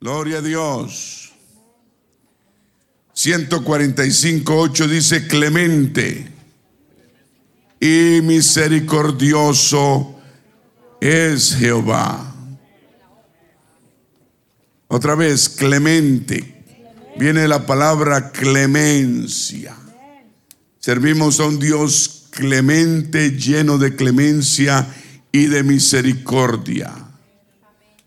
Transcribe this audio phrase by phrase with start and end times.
[0.00, 1.32] Gloria a Dios.
[3.14, 6.30] 145.8 dice clemente
[7.80, 10.20] y misericordioso
[11.00, 12.34] es Jehová.
[14.88, 16.52] Otra vez, clemente.
[17.18, 19.74] Viene la palabra clemencia.
[20.78, 24.86] Servimos a un Dios clemente, lleno de clemencia
[25.32, 27.05] y de misericordia.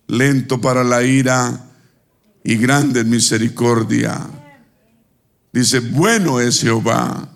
[0.09, 1.67] Lento para la ira
[2.43, 4.27] y grande en misericordia.
[5.53, 7.29] Dice, bueno es Jehová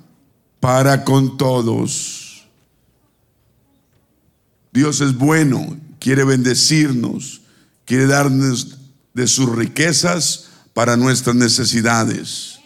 [0.59, 2.47] para con todos.
[4.71, 7.41] Dios es bueno, quiere bendecirnos,
[7.85, 8.79] quiere darnos
[9.13, 12.59] de sus riquezas para nuestras necesidades.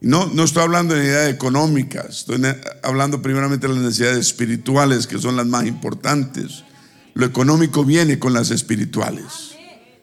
[0.00, 2.40] No, no estoy hablando de necesidades económicas, estoy
[2.82, 6.64] hablando primeramente de las necesidades espirituales, que son las más importantes.
[7.14, 9.56] Lo económico viene con las espirituales.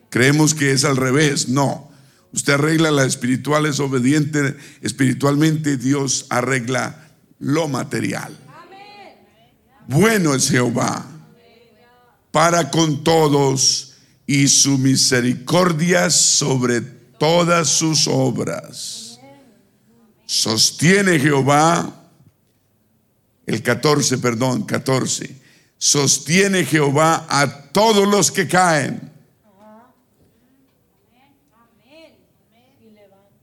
[0.10, 1.92] Creemos que es al revés, no.
[2.32, 8.38] Usted arregla las espirituales, obediente espiritualmente, Dios arregla lo material.
[9.88, 11.06] Bueno es Jehová
[12.32, 13.94] para con todos
[14.28, 19.20] y su misericordia sobre todas sus obras.
[20.26, 22.12] Sostiene Jehová,
[23.48, 25.36] el 14, perdón, 14.
[25.80, 29.12] Sostiene Jehová a todos los que caen.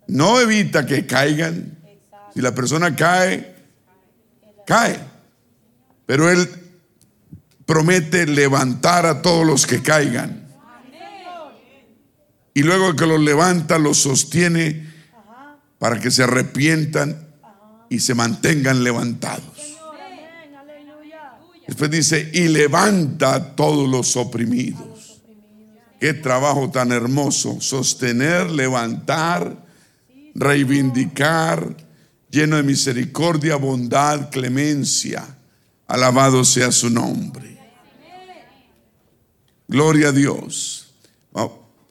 [0.07, 1.79] No evita que caigan.
[2.35, 3.57] Si la persona cae,
[4.67, 5.01] cae.
[6.05, 6.49] Pero Él
[7.65, 10.47] promete levantar a todos los que caigan.
[12.53, 14.93] Y luego que los levanta, los sostiene
[15.79, 17.29] para que se arrepientan
[17.89, 19.56] y se mantengan levantados.
[21.67, 25.21] Después dice, y levanta a todos los oprimidos.
[26.01, 27.61] Qué trabajo tan hermoso.
[27.61, 29.67] Sostener, levantar,
[30.35, 31.77] reivindicar,
[32.31, 35.25] lleno de misericordia, bondad, clemencia.
[35.89, 37.59] Alabado sea su nombre.
[39.69, 40.83] Gloria a Dios.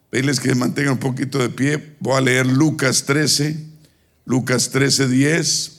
[0.09, 1.97] Pedirles que mantengan un poquito de pie.
[1.99, 3.57] Voy a leer Lucas 13.
[4.23, 5.71] Lucas 13:10.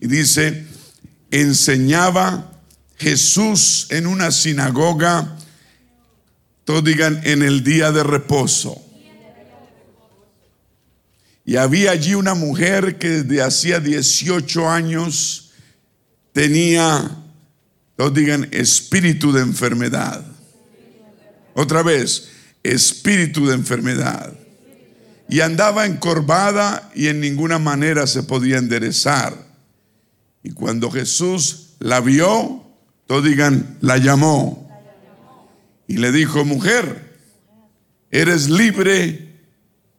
[0.00, 0.66] Y dice,
[1.30, 2.55] enseñaba
[2.96, 5.36] Jesús en una sinagoga,
[6.64, 8.82] todos digan, en el día de reposo.
[11.44, 15.52] Y había allí una mujer que desde hacía 18 años
[16.32, 17.10] tenía,
[17.96, 20.24] todos digan, espíritu de enfermedad.
[21.54, 22.30] Otra vez,
[22.62, 24.32] espíritu de enfermedad
[25.28, 29.36] y andaba encorvada y en ninguna manera se podía enderezar.
[30.42, 32.64] Y cuando Jesús la vio,
[33.06, 34.68] todos digan, la llamó
[35.86, 37.18] y le dijo, mujer,
[38.10, 39.40] eres libre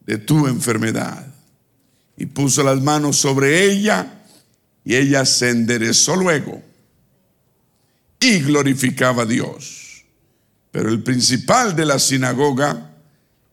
[0.04, 1.26] de tu enfermedad.
[2.16, 4.24] Y puso las manos sobre ella
[4.84, 6.62] y ella se enderezó luego
[8.20, 10.04] y glorificaba a Dios.
[10.70, 12.90] Pero el principal de la sinagoga,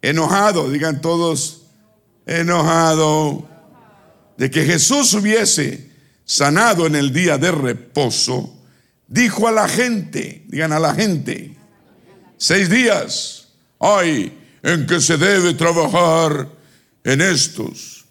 [0.02, 1.64] enojado, digan todos,
[2.26, 3.48] enojado
[4.38, 5.92] de que Jesús hubiese
[6.26, 8.55] sanado en el día de reposo,
[9.08, 11.56] dijo a la gente, digan a la gente,
[12.38, 13.48] seis días
[13.80, 16.50] hay en que se debe trabajar
[17.04, 18.06] en estos,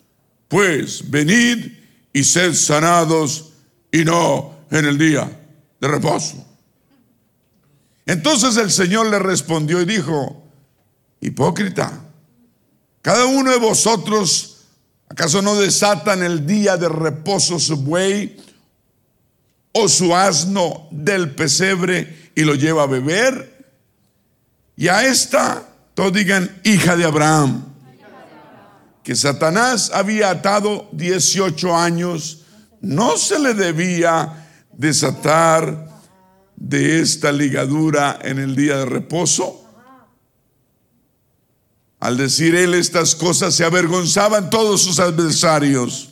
[0.48, 1.72] pues venid
[2.12, 3.52] y sed sanados
[3.90, 5.30] y no en el día
[5.80, 6.46] de reposo.
[8.06, 10.44] Entonces el Señor le respondió y dijo,
[11.20, 12.04] hipócrita,
[13.02, 14.58] cada uno de vosotros,
[15.08, 18.36] ¿acaso no desatan el día de reposo su buey
[19.74, 23.66] o su asno del pesebre y lo lleva a beber?
[24.76, 27.64] Y a esta, todos digan, hija de Abraham,
[29.02, 32.44] que Satanás había atado 18 años,
[32.80, 35.88] no se le debía desatar
[36.56, 39.60] de esta ligadura en el día de reposo.
[42.00, 46.10] Al decir él estas cosas se avergonzaban todos sus adversarios,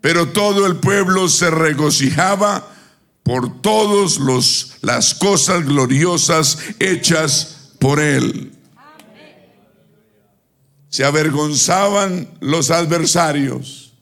[0.00, 2.66] pero todo el pueblo se regocijaba
[3.28, 4.18] por todas
[4.80, 8.52] las cosas gloriosas hechas por él.
[10.88, 13.92] Se avergonzaban los adversarios,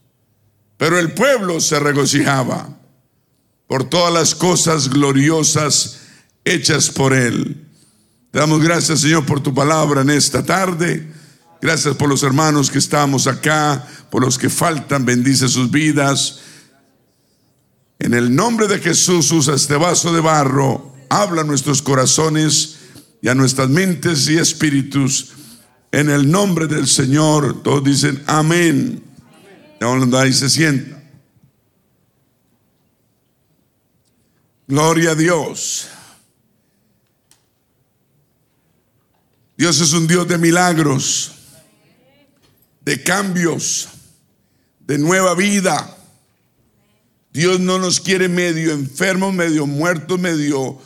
[0.77, 2.79] pero el pueblo se regocijaba
[3.67, 6.03] por todas las cosas gloriosas
[6.45, 7.67] hechas por él.
[8.31, 11.13] Te damos gracias, Señor, por tu palabra en esta tarde.
[11.61, 15.05] Gracias por los hermanos que estamos acá, por los que faltan.
[15.05, 16.43] Bendice sus vidas.
[17.99, 20.95] En el nombre de Jesús, usa este vaso de barro.
[21.09, 22.77] Habla nuestros corazones
[23.23, 25.33] y a nuestras mentes y espíritus.
[25.93, 29.03] En el nombre del Señor, todos dicen amén.
[30.15, 31.03] Ahí se sienta.
[34.67, 35.89] Gloria a Dios.
[39.57, 41.33] Dios es un Dios de milagros,
[42.83, 43.89] de cambios,
[44.81, 45.96] de nueva vida.
[47.37, 50.79] Dios no nos quiere medio enfermos, medio muertos, medio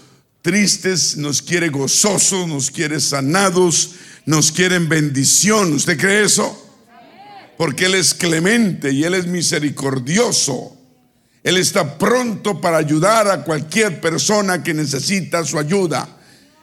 [0.42, 3.92] tristes, nos quiere gozosos, nos quiere sanados,
[4.26, 5.72] nos quiere en bendición.
[5.72, 6.60] ¿Usted cree eso?
[7.56, 10.76] Porque Él es clemente y Él es misericordioso.
[11.44, 16.18] Él está pronto para ayudar a cualquier persona que necesita su ayuda.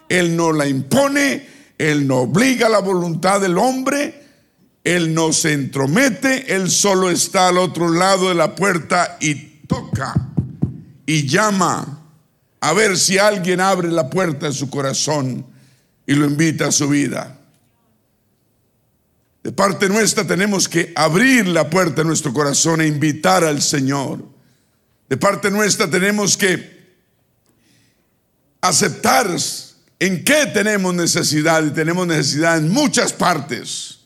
[0.10, 1.48] Él no la impone,
[1.78, 4.22] Él no obliga la voluntad del hombre,
[4.84, 10.14] Él no se entromete, Él solo está al otro lado de la puerta y toca
[11.06, 12.02] y llama
[12.60, 15.46] a ver si alguien abre la puerta de su corazón
[16.06, 17.40] y lo invita a su vida.
[19.44, 24.26] De parte nuestra tenemos que abrir la puerta de nuestro corazón e invitar al Señor.
[25.08, 26.78] De parte nuestra tenemos que
[28.60, 29.34] aceptar
[30.00, 33.97] en qué tenemos necesidad y tenemos necesidad en muchas partes.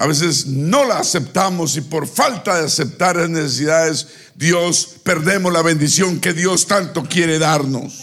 [0.00, 4.06] A veces no la aceptamos y por falta de aceptar las necesidades,
[4.36, 8.00] Dios perdemos la bendición que Dios tanto quiere darnos.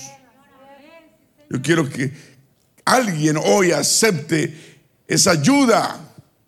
[1.49, 2.11] Yo quiero que
[2.83, 6.01] alguien hoy acepte esa ayuda.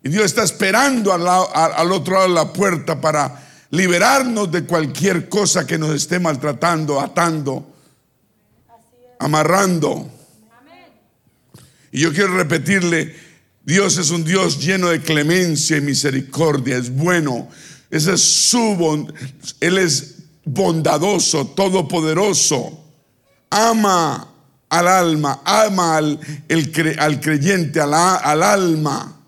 [0.03, 5.29] Y Dios está esperando al, al otro lado de la puerta para liberarnos de cualquier
[5.29, 7.73] cosa que nos esté maltratando, atando,
[9.17, 10.11] amarrando.
[11.91, 13.26] Y yo quiero repetirle,
[13.67, 17.49] Dios es un Dios lleno de clemencia y misericordia, es bueno.
[17.91, 19.13] Es su
[19.59, 22.81] Él es bondadoso, todopoderoso.
[23.49, 24.33] Ama
[24.69, 26.17] al alma, ama al,
[26.97, 29.19] al creyente, al, al alma.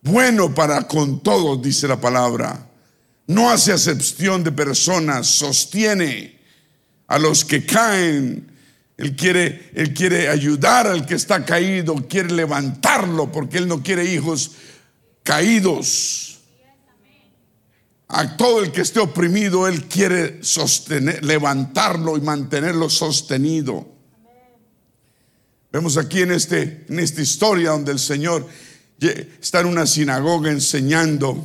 [0.00, 2.66] Bueno para con todos, dice la palabra.
[3.26, 6.40] No hace acepción de personas, sostiene
[7.06, 8.53] a los que caen
[8.96, 14.04] él quiere, él quiere ayudar al que está caído, quiere levantarlo porque Él no quiere
[14.04, 14.52] hijos
[15.22, 16.38] caídos.
[18.06, 23.88] A todo el que esté oprimido, Él quiere sostener, levantarlo y mantenerlo sostenido.
[25.72, 28.46] Vemos aquí en, este, en esta historia donde el Señor
[29.00, 31.44] está en una sinagoga enseñando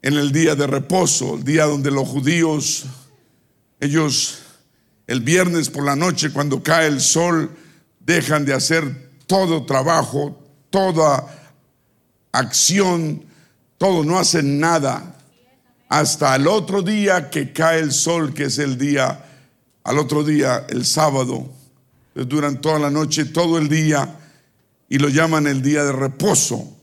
[0.00, 2.84] en el día de reposo, el día donde los judíos,
[3.80, 4.41] ellos
[5.12, 7.54] el viernes por la noche cuando cae el sol,
[8.00, 11.26] dejan de hacer todo trabajo, toda
[12.32, 13.22] acción,
[13.76, 15.18] todo, no hacen nada.
[15.90, 19.22] Hasta el otro día que cae el sol, que es el día,
[19.84, 21.46] al otro día, el sábado,
[22.14, 24.18] duran toda la noche, todo el día,
[24.88, 26.74] y lo llaman el día de reposo.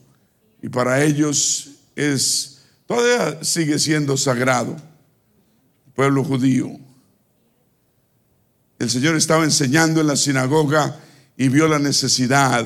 [0.61, 4.73] Y para ellos es, todavía sigue siendo sagrado,
[5.87, 6.88] el pueblo judío.
[8.79, 10.99] El Señor estaba enseñando en la sinagoga
[11.37, 12.65] y vio la necesidad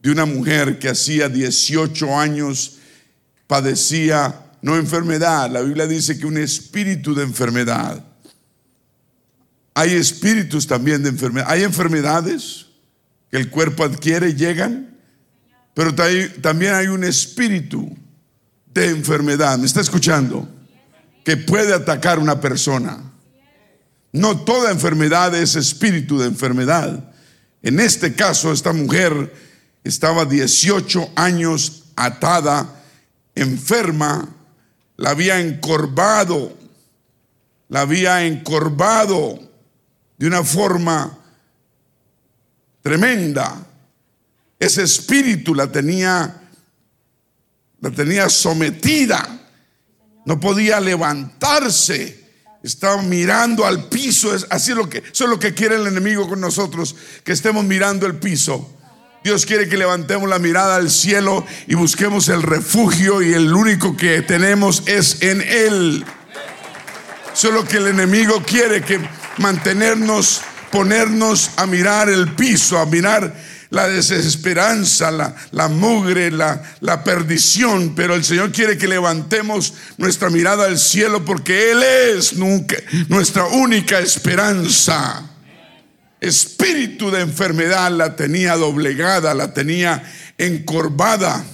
[0.00, 2.78] de una mujer que hacía 18 años
[3.46, 8.02] padecía no enfermedad, la Biblia dice que un espíritu de enfermedad.
[9.74, 11.46] Hay espíritus también de enfermedad.
[11.48, 12.66] Hay enfermedades
[13.30, 14.98] que el cuerpo adquiere llegan,
[15.74, 17.96] pero también hay un espíritu
[18.72, 19.58] de enfermedad.
[19.58, 20.48] ¿Me está escuchando?
[21.24, 23.12] Que puede atacar a una persona.
[24.12, 27.12] No toda enfermedad es espíritu de enfermedad.
[27.62, 29.34] En este caso, esta mujer
[29.84, 32.82] estaba 18 años atada,
[33.34, 34.28] enferma,
[34.96, 36.56] la había encorvado,
[37.68, 39.38] la había encorvado
[40.18, 41.18] de una forma
[42.82, 43.66] tremenda.
[44.58, 46.42] Ese espíritu la tenía
[47.80, 49.40] la tenía sometida.
[50.24, 52.25] No podía levantarse
[52.66, 54.34] estaba mirando al piso.
[54.34, 57.64] Es así lo que, eso es lo que quiere el enemigo con nosotros, que estemos
[57.64, 58.72] mirando el piso.
[59.24, 63.96] Dios quiere que levantemos la mirada al cielo y busquemos el refugio y el único
[63.96, 66.04] que tenemos es en Él.
[67.32, 69.00] Eso es lo que el enemigo quiere, que
[69.38, 73.34] mantenernos, ponernos a mirar el piso, a mirar
[73.76, 80.30] la desesperanza, la, la mugre, la, la perdición, pero el Señor quiere que levantemos nuestra
[80.30, 82.34] mirada al cielo porque Él es
[83.08, 85.30] nuestra única esperanza.
[86.20, 90.02] Espíritu de enfermedad la tenía doblegada, la tenía
[90.38, 91.44] encorvada.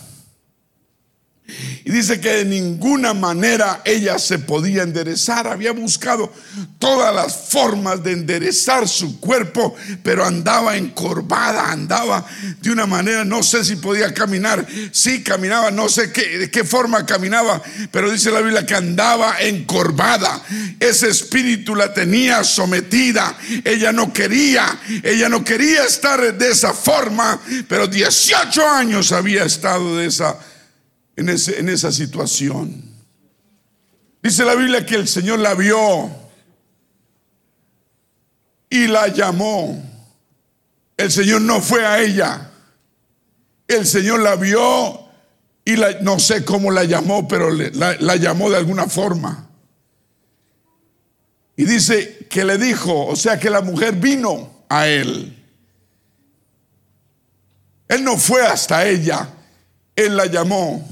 [1.85, 5.49] Y dice que de ninguna manera ella se podía enderezar.
[5.49, 6.33] Había buscado
[6.79, 12.25] todas las formas de enderezar su cuerpo, pero andaba encorvada, andaba
[12.61, 14.65] de una manera, no sé si podía caminar.
[14.93, 19.41] Sí, caminaba, no sé qué, de qué forma caminaba, pero dice la Biblia que andaba
[19.41, 20.43] encorvada.
[20.79, 23.37] Ese espíritu la tenía sometida.
[23.65, 29.97] Ella no quería, ella no quería estar de esa forma, pero 18 años había estado
[29.97, 30.52] de esa forma
[31.17, 32.83] en, esa situación.
[34.23, 36.11] Dice la Biblia que el Señor la vio
[38.71, 39.83] y la llamó.
[40.97, 42.51] El Señor no fue a ella.
[43.67, 45.01] El Señor la vio
[45.65, 49.49] y la, no sé cómo la llamó, pero la llamó de alguna forma.
[51.57, 55.39] Y dice que le dijo, o sea que la mujer vino a él.
[57.89, 59.29] Él no fue hasta ella,
[59.95, 60.92] él la llamó.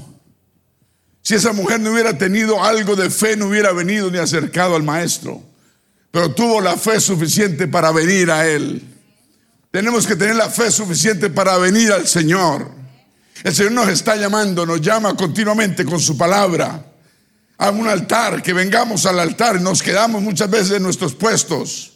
[1.21, 4.83] Si esa mujer no hubiera tenido algo de fe, no hubiera venido ni acercado al
[4.83, 5.41] maestro.
[6.09, 8.81] Pero tuvo la fe suficiente para venir a él.
[9.71, 12.71] Tenemos que tener la fe suficiente para venir al Señor.
[13.43, 16.85] El Señor nos está llamando, nos llama continuamente con su palabra
[17.61, 21.91] a un altar, que vengamos al altar nos quedamos muchas veces en nuestros puestos.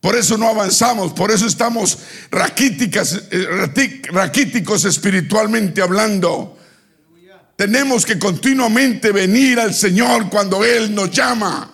[0.00, 1.98] Por eso no avanzamos, por eso estamos
[2.30, 6.55] eh, raquíticos espiritualmente hablando.
[7.56, 11.72] Tenemos que continuamente venir al Señor cuando Él nos llama.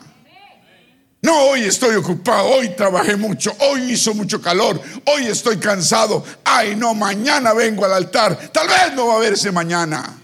[1.20, 6.24] No, hoy estoy ocupado, hoy trabajé mucho, hoy hizo mucho calor, hoy estoy cansado.
[6.44, 8.50] Ay, no, mañana vengo al altar.
[8.52, 10.18] Tal vez no va a verse mañana.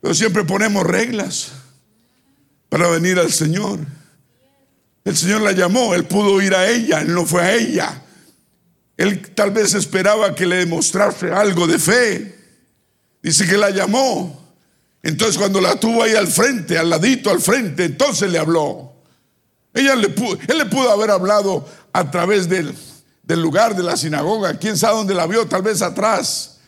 [0.00, 1.52] Pero siempre ponemos reglas
[2.68, 3.80] para venir al Señor.
[5.04, 8.02] El Señor la llamó, Él pudo ir a ella, Él no fue a ella.
[8.96, 12.33] Él tal vez esperaba que le demostrase algo de fe.
[13.24, 14.38] Dice que la llamó.
[15.02, 18.92] Entonces cuando la tuvo ahí al frente, al ladito, al frente, entonces le habló.
[19.72, 22.74] Ella le pudo, él le pudo haber hablado a través del,
[23.22, 24.58] del lugar de la sinagoga.
[24.58, 26.58] Quién sabe dónde la vio, tal vez atrás.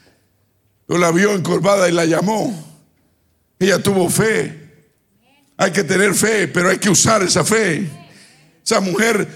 [0.87, 2.55] Pero la vio encorvada y la llamó.
[3.59, 4.87] Ella tuvo fe.
[5.59, 7.87] Hay que tener fe, pero hay que usar esa fe.
[8.65, 9.29] Esa mujer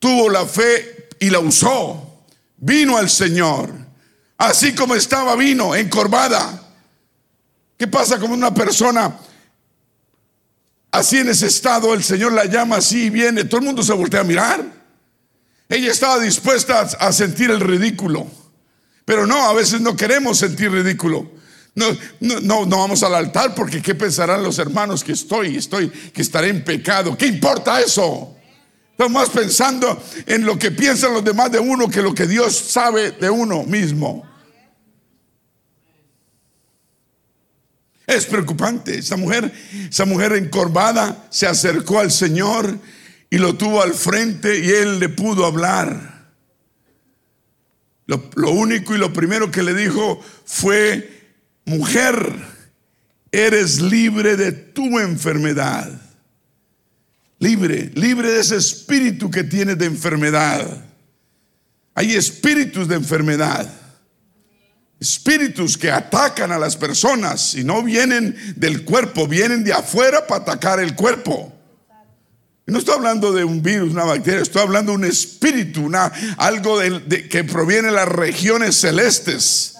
[0.00, 2.24] tuvo la fe y la usó.
[2.56, 3.85] Vino al Señor.
[4.38, 6.62] Así como estaba vino, encorvada.
[7.78, 9.18] ¿Qué pasa con una persona
[10.90, 11.94] así en ese estado?
[11.94, 13.44] El Señor la llama así y viene.
[13.44, 14.64] Todo el mundo se voltea a mirar.
[15.68, 18.26] Ella estaba dispuesta a sentir el ridículo.
[19.04, 21.30] Pero no, a veces no queremos sentir ridículo.
[21.74, 21.86] No,
[22.20, 25.56] no, no, no, vamos al altar porque ¿qué pensarán los hermanos que estoy?
[25.56, 27.16] Estoy, que estaré en pecado.
[27.16, 28.35] ¿Qué importa eso?
[28.96, 32.56] Estamos más pensando en lo que piensan los demás de uno que lo que Dios
[32.56, 34.26] sabe de uno mismo.
[38.06, 38.96] Es preocupante.
[38.96, 39.52] Esa mujer,
[39.90, 42.78] esa mujer encorvada se acercó al Señor
[43.28, 46.30] y lo tuvo al frente y él le pudo hablar.
[48.06, 51.34] Lo, lo único y lo primero que le dijo fue,
[51.66, 52.34] mujer,
[53.30, 56.05] eres libre de tu enfermedad
[57.38, 60.84] libre, libre de ese espíritu que tienes de enfermedad.
[61.94, 63.70] Hay espíritus de enfermedad.
[64.98, 70.42] Espíritus que atacan a las personas y no vienen del cuerpo, vienen de afuera para
[70.42, 71.52] atacar el cuerpo.
[72.66, 76.80] No estoy hablando de un virus, una bacteria, estoy hablando de un espíritu, una, algo
[77.30, 79.76] que proviene de las regiones celestes,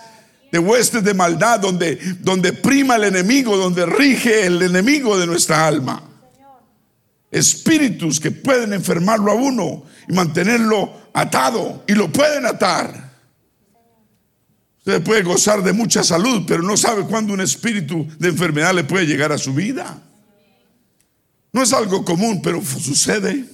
[0.53, 5.67] de huestes de maldad, donde, donde prima el enemigo, donde rige el enemigo de nuestra
[5.67, 6.16] alma
[7.31, 13.07] espíritus que pueden enfermarlo a uno y mantenerlo atado y lo pueden atar.
[14.79, 18.85] Usted puede gozar de mucha salud, pero no sabe cuándo un espíritu de enfermedad le
[18.85, 20.01] puede llegar a su vida.
[21.53, 23.45] No es algo común, pero sucede.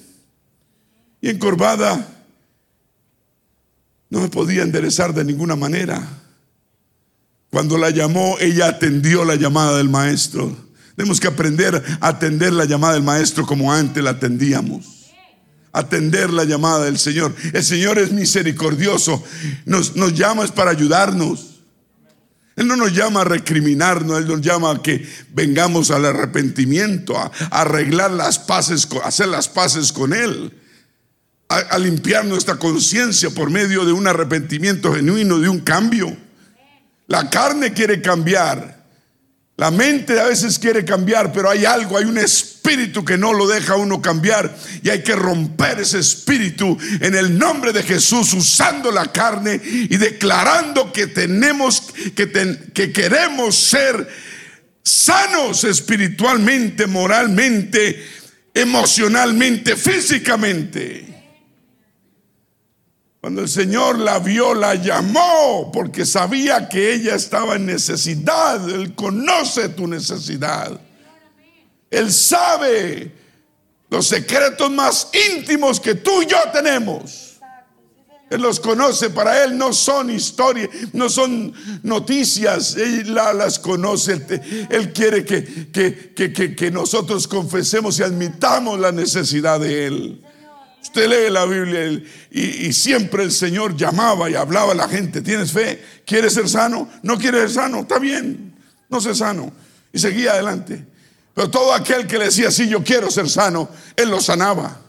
[1.21, 2.07] Y encorvada
[4.11, 6.07] no me podía enderezar de ninguna manera.
[7.49, 10.55] Cuando la llamó, ella atendió la llamada del maestro.
[10.97, 15.13] Tenemos que aprender a atender la llamada del Maestro como antes la atendíamos.
[15.73, 17.35] Atender la llamada del Señor.
[17.53, 19.23] El Señor es misericordioso.
[19.65, 21.53] Nos, nos llama es para ayudarnos.
[22.57, 27.33] Él no nos llama a recriminarnos, Él nos llama a que vengamos al arrepentimiento, a,
[27.51, 30.53] arreglar las paces, hacer las paces con Él,
[31.49, 36.15] a, a limpiar nuestra conciencia por medio de un arrepentimiento genuino, de un cambio.
[37.07, 38.82] La carne quiere cambiar,
[39.57, 43.47] La mente a veces quiere cambiar, pero hay algo, hay un espíritu que no lo
[43.47, 48.91] deja uno cambiar y hay que romper ese espíritu en el nombre de Jesús usando
[48.91, 51.83] la carne y declarando que tenemos
[52.17, 54.09] que, que queremos ser
[54.83, 58.05] sanos espiritualmente, moralmente,
[58.55, 61.12] emocionalmente, físicamente.
[63.23, 68.69] Cuando el Señor la vio, la llamó porque sabía que ella estaba en necesidad.
[68.69, 70.81] Él conoce tu necesidad.
[71.89, 73.13] Él sabe
[73.91, 77.39] los secretos más íntimos que tú y yo tenemos.
[78.29, 84.21] Él los conoce, para Él no son historias, no son noticias, Él las conoce.
[84.69, 90.25] Él, quiere que, que, que nosotros confesemos y admitamos la necesidad de Él.
[90.83, 95.23] Usted lee la Biblia y, siempre el Señor llamaba y hablaba a la gente.
[95.23, 95.83] ¿Tienes fe?
[96.05, 96.89] ¿Quieres ser sano?
[97.03, 97.81] ¿No quieres ser sano?
[97.81, 98.55] Está bien,
[98.89, 99.53] no sé sano.
[99.93, 100.85] Y seguía adelante.
[101.35, 104.81] Pero todo aquel que le decía, sí, yo quiero ser sano, Él lo sanaba.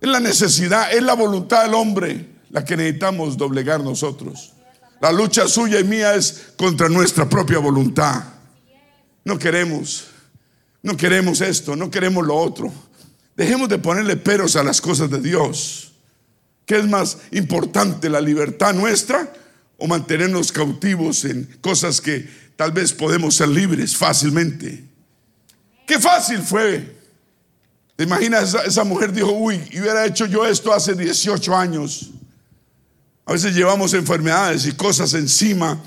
[0.00, 4.52] Es la necesidad, es la voluntad del hombre la que necesitamos doblegar nosotros.
[5.00, 8.24] La lucha suya y mía es contra nuestra propia voluntad.
[9.24, 10.06] No queremos,
[10.82, 12.72] no queremos esto, no queremos lo otro.
[13.38, 15.92] Dejemos de ponerle peros a las cosas de Dios.
[16.66, 19.32] ¿Qué es más importante, la libertad nuestra
[19.76, 24.82] o mantenernos cautivos en cosas que tal vez podemos ser libres fácilmente?
[25.86, 26.96] Qué fácil fue.
[27.94, 28.48] ¿Te imaginas?
[28.48, 32.10] Esa, esa mujer dijo, uy, hubiera hecho yo esto hace 18 años.
[33.24, 35.80] A veces llevamos enfermedades y cosas encima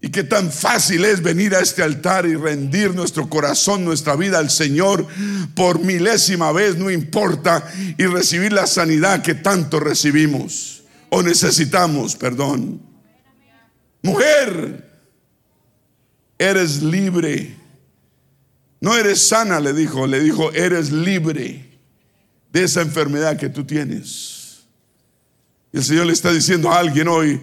[0.00, 4.38] y qué tan fácil es venir a este altar y rendir nuestro corazón, nuestra vida
[4.38, 5.06] al Señor
[5.54, 12.80] por milésima vez, no importa, y recibir la sanidad que tanto recibimos o necesitamos, perdón.
[14.02, 14.86] Mujer,
[16.38, 17.56] eres libre.
[18.80, 21.78] No eres sana, le dijo, le dijo, eres libre
[22.52, 24.66] de esa enfermedad que tú tienes.
[25.72, 27.40] Y el Señor le está diciendo a alguien hoy,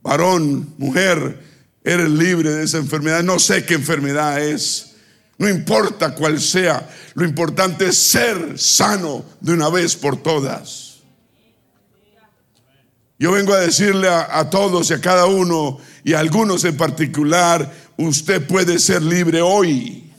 [0.00, 1.51] varón, mujer,
[1.84, 3.22] Eres libre de esa enfermedad.
[3.22, 4.92] No sé qué enfermedad es.
[5.38, 6.88] No importa cuál sea.
[7.14, 10.92] Lo importante es ser sano de una vez por todas.
[13.18, 17.72] Yo vengo a decirle a, todos y a cada uno y a algunos en particular,
[17.96, 20.12] usted puede ser libre hoy.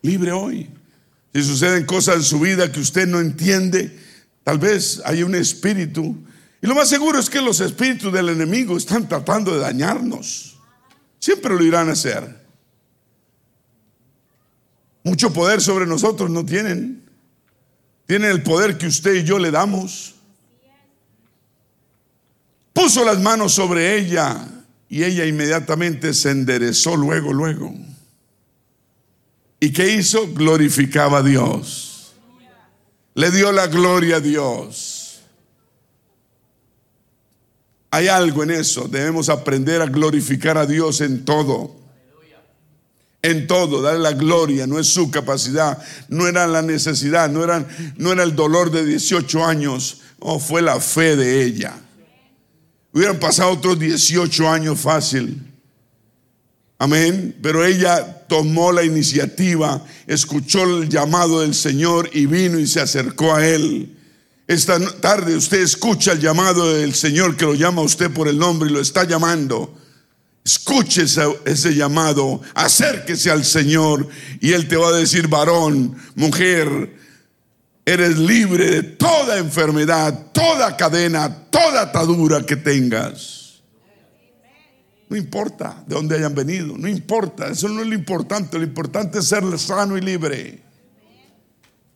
[0.00, 0.70] Libre hoy.
[1.34, 3.94] Si suceden cosas en su vida que usted no entiende,
[4.42, 6.16] tal vez hay un espíritu
[6.62, 10.58] y lo más seguro es que los espíritus del enemigo están tratando de dañarnos.
[11.18, 12.38] Siempre lo irán a hacer.
[15.02, 17.02] Mucho poder sobre nosotros no tienen.
[18.06, 20.16] Tienen el poder que usted y yo le damos.
[22.74, 24.46] Puso las manos sobre ella
[24.88, 27.74] y ella inmediatamente se enderezó luego, luego.
[29.60, 30.26] ¿Y qué hizo?
[30.32, 32.14] Glorificaba a Dios.
[33.14, 34.99] Le dio la gloria a Dios.
[37.90, 38.88] Hay algo en eso.
[38.88, 41.76] Debemos aprender a glorificar a Dios en todo.
[43.22, 45.76] En todo, darle la gloria, no es su capacidad,
[46.08, 47.46] no era la necesidad, no,
[47.96, 51.78] no era el dolor de 18 años, o fue la fe de ella.
[52.94, 55.38] Hubieran pasado otros 18 años fácil.
[56.78, 57.36] Amén.
[57.42, 63.34] Pero ella tomó la iniciativa, escuchó el llamado del Señor y vino y se acercó
[63.34, 63.98] a Él.
[64.50, 68.36] Esta tarde usted escucha el llamado del Señor que lo llama a usted por el
[68.36, 69.78] nombre y lo está llamando.
[70.44, 74.08] Escuche ese, llamado, acérquese al Señor
[74.40, 76.96] y Él te va a decir, varón, mujer,
[77.84, 83.62] eres libre de toda enfermedad, toda cadena, toda atadura que tengas.
[85.08, 89.20] No importa de dónde hayan venido, no importa, eso no es lo importante, lo importante
[89.20, 90.69] es ser sano y libre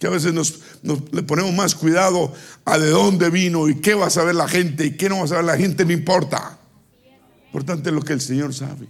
[0.04, 0.60] que a veces nos,
[1.12, 2.30] le ponemos más cuidado
[2.66, 5.24] a de dónde vino y qué va a saber la gente y qué no va
[5.24, 6.58] a saber la gente, no importa.
[7.46, 8.86] Importante es lo que el Señor sabe.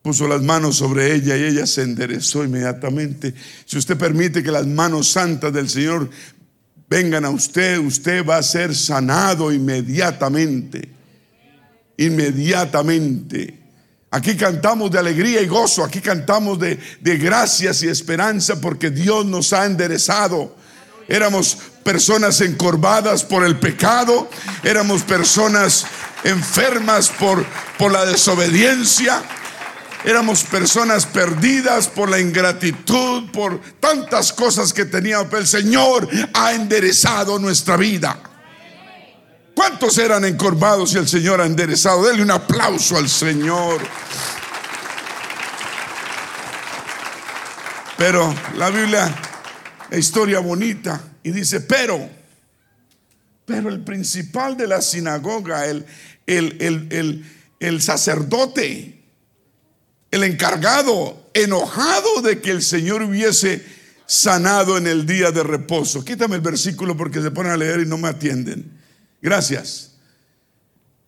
[0.00, 3.34] Puso las manos sobre ella y ella se enderezó inmediatamente.
[3.64, 6.08] Si usted permite que las manos santas del Señor
[6.88, 10.88] vengan a usted, usted va a ser sanado inmediatamente.
[11.96, 13.59] Inmediatamente.
[14.12, 19.52] Aquí cantamos de alegría y gozo, aquí cantamos de, gracias y esperanza porque Dios nos
[19.52, 20.56] ha enderezado.
[21.06, 24.28] Éramos personas encorvadas por el pecado,
[24.64, 25.86] éramos personas
[26.24, 27.46] enfermas por,
[27.78, 29.22] por la desobediencia,
[30.04, 35.28] éramos personas perdidas por la ingratitud, por tantas cosas que teníamos.
[35.28, 38.29] Pero el Señor ha enderezado nuestra vida.
[39.60, 42.06] ¿Cuántos eran encorvados y el Señor ha enderezado?
[42.06, 43.82] Denle un aplauso al Señor.
[47.98, 49.14] Pero la Biblia,
[49.90, 52.08] es historia bonita, y dice, pero,
[53.44, 55.84] pero el principal de la sinagoga, el,
[56.26, 57.26] el,
[57.60, 58.98] el sacerdote,
[60.10, 63.62] el encargado, enojado de que el Señor hubiese
[64.06, 66.02] sanado en el día de reposo.
[66.02, 68.79] Quítame el versículo porque se ponen a leer y no me atienden.
[69.22, 69.92] Gracias.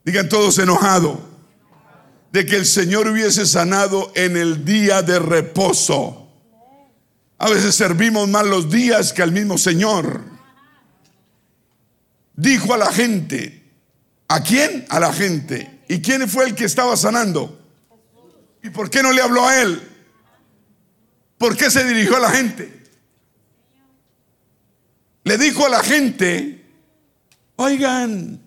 [0.04, 1.20] Digan todos enojado
[2.32, 6.28] de que el Señor hubiese sanado en el día de reposo.
[7.38, 10.22] A veces servimos más los días que al mismo Señor.
[12.34, 13.62] Dijo a la gente,
[14.28, 14.86] ¿a quién?
[14.88, 15.80] A la gente.
[15.88, 17.60] ¿Y quién fue el que estaba sanando?
[18.62, 19.88] ¿Y por qué no le habló a él?
[21.36, 22.82] ¿Por qué se dirigió a la gente?
[25.24, 26.61] Le dijo a la gente,
[27.62, 28.40] oigan,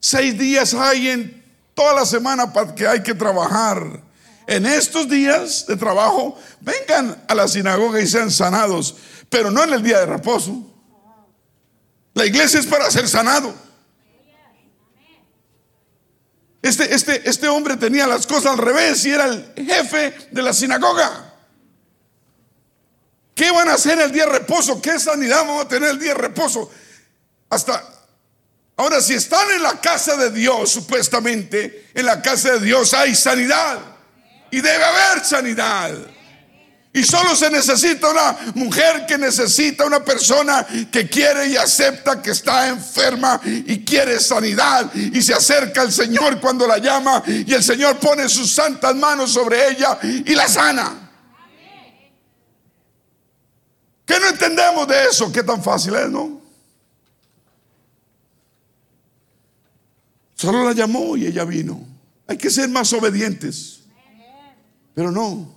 [0.00, 4.02] seis días hay en toda la semana para que hay que trabajar.
[4.46, 8.96] En estos días de trabajo, vengan a la sinagoga y sean sanados,
[9.28, 10.54] pero no en el día de reposo.
[12.14, 13.54] La iglesia es para ser sanado.
[16.60, 20.52] Este, este, este hombre tenía las cosas al revés y era el jefe de la
[20.52, 21.32] sinagoga.
[23.34, 24.82] ¿Qué van a hacer el día de reposo?
[24.82, 26.68] ¿Qué sanidad vamos a tener el día de reposo?
[27.48, 27.97] Hasta
[28.78, 33.14] ahora, si están en la casa de Dios, supuestamente, en la casa de Dios hay
[33.14, 33.78] sanidad.
[34.50, 35.90] Y debe haber sanidad.
[36.92, 42.30] Y solo se necesita una mujer que necesita una persona que quiere y acepta que
[42.30, 47.62] está enferma y quiere sanidad y se acerca al Señor cuando la llama y el
[47.62, 51.10] Señor pone sus santas manos sobre ella y la sana.
[54.04, 55.30] ¿Qué no entendemos de eso?
[55.30, 56.37] ¿Qué tan fácil es, no?
[60.38, 61.84] Solo la llamó y ella vino.
[62.28, 63.80] Hay que ser más obedientes.
[64.94, 65.52] Pero no.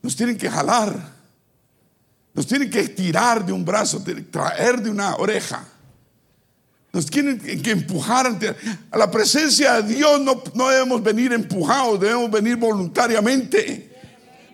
[0.00, 1.12] Nos tienen que jalar.
[2.32, 5.62] Nos tienen que tirar de un brazo, traer de una oreja.
[6.90, 8.34] Nos tienen que empujar
[8.90, 10.18] a la presencia de Dios.
[10.22, 13.94] No, no debemos venir empujados, debemos venir voluntariamente.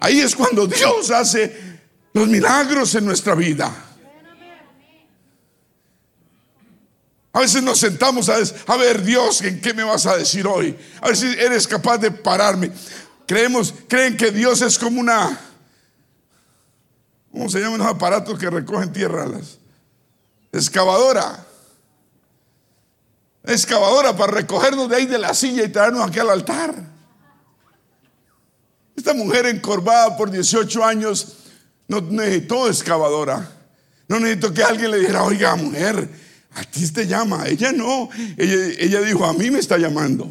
[0.00, 1.78] Ahí es cuando Dios hace
[2.12, 3.72] los milagros en nuestra vida.
[7.34, 10.78] A veces nos sentamos a, a ver, Dios, ¿en qué me vas a decir hoy?
[11.00, 12.70] A ver si eres capaz de pararme.
[13.26, 15.36] Creemos, creen que Dios es como una,
[17.32, 19.26] ¿cómo se llaman los aparatos que recogen tierra?
[19.26, 19.58] Las
[20.52, 21.44] excavadora.
[23.42, 26.72] Excavadora para recogernos de ahí de la silla y traernos aquí al altar.
[28.94, 31.34] Esta mujer encorvada por 18 años
[31.88, 33.50] no necesitó excavadora.
[34.06, 36.08] No necesitó que alguien le dijera, oiga, mujer,
[36.54, 37.46] a ti te llama.
[37.46, 38.08] Ella no.
[38.36, 40.30] Ella, dijo, a mí me está llamando.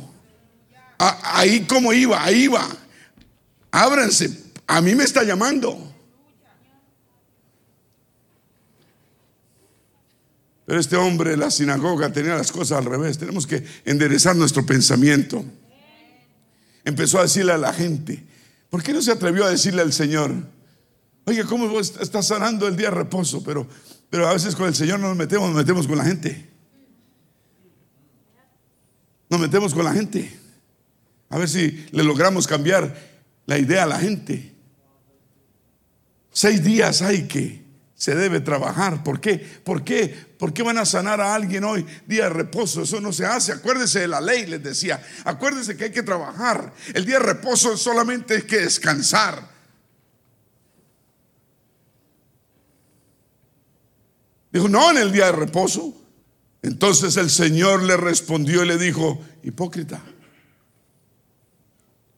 [0.98, 2.68] ahí como iba, ahí iba
[3.74, 4.32] ábranse,
[4.68, 5.92] a mí me está llamando.
[10.66, 13.18] Pero este hombre, la sinagoga, tenía las cosas al revés.
[13.18, 15.44] Tenemos que enderezar nuestro pensamiento.
[16.86, 18.24] Empezó a decirle a la gente,
[18.70, 20.32] ¿por qué no se atrevió a decirle al Señor?
[21.26, 23.44] Oye, ¿cómo vos estás sanando el día de reposo?
[23.44, 23.68] Pero,
[24.14, 26.48] pero a veces con el Señor no nos metemos, nos metemos con la gente.
[29.28, 30.40] Nos metemos con la gente.
[31.30, 32.96] A ver si le logramos cambiar
[33.48, 34.54] la idea a la gente.
[36.32, 37.64] Seis días hay que
[37.96, 39.04] se debe trabajar.
[39.04, 39.38] ¿Por qué?
[39.64, 40.16] ¿Por qué?
[40.38, 42.84] ¿Por qué van a sanar a alguien hoy día de reposo?
[42.84, 43.52] Eso no se hace.
[43.52, 45.04] Acuérdese de la ley, les decía.
[45.26, 46.72] Acuérdese que hay que trabajar.
[46.94, 49.53] El día de reposo solamente hay que descansar.
[54.54, 55.94] Dijo, no, en el día de reposo.
[56.62, 60.02] Entonces el Señor le respondió y le dijo, hipócrita.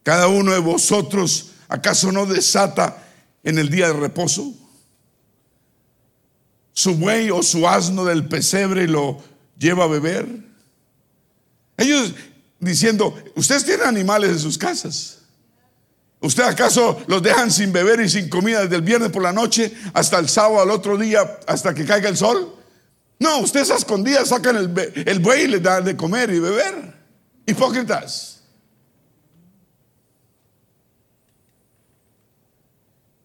[0.03, 3.03] Cada uno de vosotros, ¿acaso no desata
[3.43, 4.53] en el día de reposo?
[6.73, 9.17] Su buey o su asno del pesebre y lo
[9.57, 10.27] lleva a beber.
[11.77, 12.13] Ellos
[12.59, 15.21] diciendo, ustedes tienen animales en sus casas.
[16.25, 19.71] ¿Usted acaso los dejan sin beber y sin comida desde el viernes por la noche
[19.93, 22.55] hasta el sábado al otro día, hasta que caiga el sol?
[23.19, 26.95] No, ustedes a escondidas sacan el, el buey y les dan de comer y beber.
[27.45, 28.41] Hipócritas.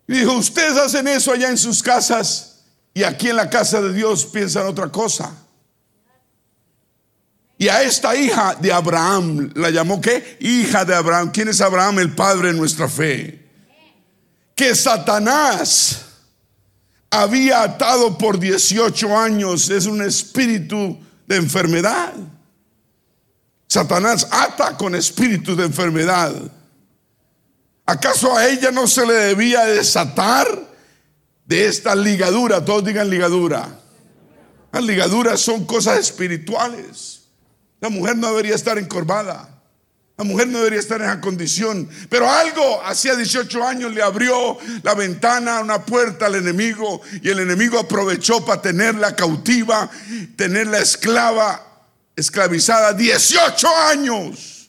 [0.06, 3.94] Y dijo, ustedes hacen eso allá en sus casas y aquí en la casa de
[3.94, 5.39] Dios piensan otra cosa.
[7.60, 10.38] Y a esta hija de Abraham, ¿la llamó qué?
[10.40, 11.30] Hija de Abraham.
[11.30, 11.98] ¿Quién es Abraham?
[11.98, 13.50] El padre de nuestra fe.
[14.54, 16.06] Que Satanás
[17.10, 19.68] había atado por 18 años.
[19.68, 22.14] Es un espíritu de enfermedad.
[23.66, 26.32] Satanás ata con espíritu de enfermedad.
[27.84, 30.48] ¿Acaso a ella no se le debía desatar
[31.44, 32.64] de esta ligadura?
[32.64, 33.68] Todos digan ligadura.
[34.72, 37.19] Las ligaduras son cosas espirituales.
[37.80, 39.48] La mujer no debería estar encorvada.
[40.20, 41.88] La mujer no debería estar en esa condición.
[42.10, 47.00] Pero algo hacía 18 años le abrió la ventana, una puerta al enemigo.
[47.22, 49.88] Y el enemigo aprovechó para tenerla cautiva,
[50.36, 52.92] tenerla esclava, esclavizada.
[52.92, 54.68] 18 años.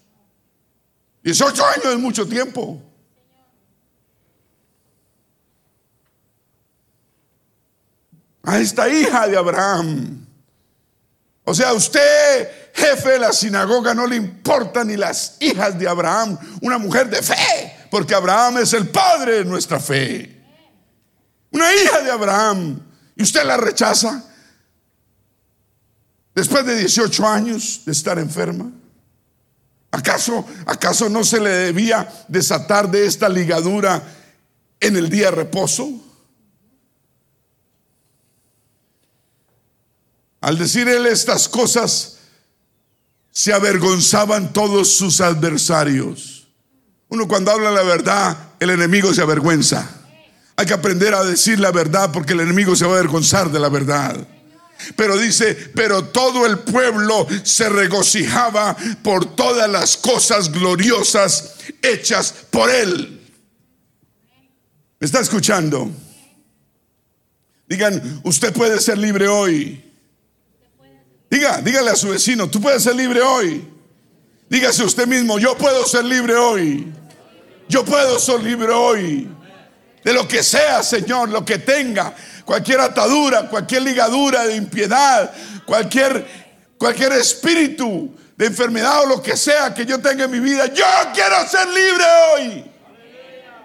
[1.22, 2.82] 18 años es mucho tiempo.
[8.44, 10.26] A esta hija de Abraham.
[11.44, 16.38] O sea, usted jefe de la sinagoga no le importa ni las hijas de Abraham,
[16.62, 20.42] una mujer de fe, porque Abraham es el padre de nuestra fe.
[21.52, 22.80] Una hija de Abraham,
[23.16, 24.24] y usted la rechaza
[26.34, 28.72] después de 18 años de estar enferma.
[29.92, 34.02] ¿Acaso, acaso no se le debía desatar de esta ligadura
[34.80, 35.90] en el día de reposo?
[40.40, 42.18] Al decir él estas cosas,
[43.32, 46.48] se avergonzaban todos sus adversarios.
[47.08, 49.90] Uno cuando habla la verdad, el enemigo se avergüenza.
[50.56, 53.60] Hay que aprender a decir la verdad porque el enemigo se va a avergonzar de
[53.60, 54.28] la verdad.
[54.96, 62.70] Pero dice, pero todo el pueblo se regocijaba por todas las cosas gloriosas hechas por
[62.70, 63.22] él.
[65.00, 65.90] ¿Me está escuchando?
[67.68, 69.91] Digan, usted puede ser libre hoy.
[71.32, 73.66] Diga, dígale a su vecino, tú puedes ser libre hoy.
[74.50, 76.92] Dígase usted mismo, yo puedo ser libre hoy.
[77.70, 79.30] Yo puedo ser libre hoy.
[80.04, 82.14] De lo que sea, Señor, lo que tenga,
[82.44, 85.32] cualquier atadura, cualquier ligadura de impiedad,
[85.66, 86.28] cualquier,
[86.78, 90.86] cualquier espíritu de enfermedad o lo que sea que yo tenga en mi vida, yo
[91.14, 92.66] quiero ser libre hoy.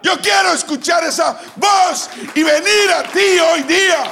[0.05, 4.05] Yo quiero escuchar esa voz y venir a ti hoy día.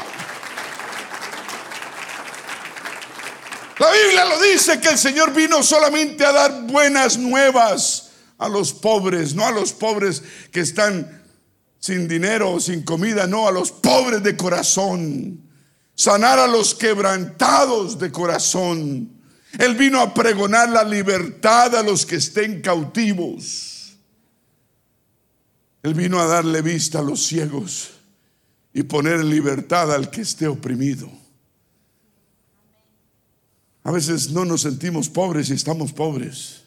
[3.78, 8.72] La Biblia lo dice que el Señor vino solamente a dar buenas nuevas a los
[8.72, 11.22] pobres, no a los pobres que están
[11.80, 15.40] sin dinero o sin comida, no, a los pobres de corazón.
[15.96, 19.10] Sanar a los quebrantados de corazón.
[19.58, 23.96] Él vino a pregonar la libertad a los que estén cautivos.
[25.82, 27.90] Él vino a darle vista a los ciegos
[28.72, 31.23] y poner en libertad al que esté oprimido.
[33.84, 36.62] A veces no nos sentimos pobres y estamos pobres.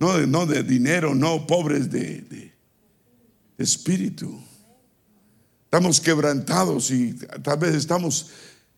[0.00, 2.52] No de, no de dinero, no pobres de, de
[3.58, 4.40] espíritu.
[5.64, 8.30] Estamos quebrantados y tal vez estamos,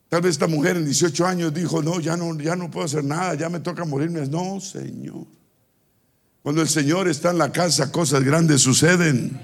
[0.08, 3.04] tal vez esta mujer en 18 años dijo, no, ya no, ya no puedo hacer
[3.04, 4.26] nada, ya me toca morirme.
[4.26, 5.26] No, Señor.
[6.42, 9.40] Cuando el Señor está en la casa, cosas grandes suceden.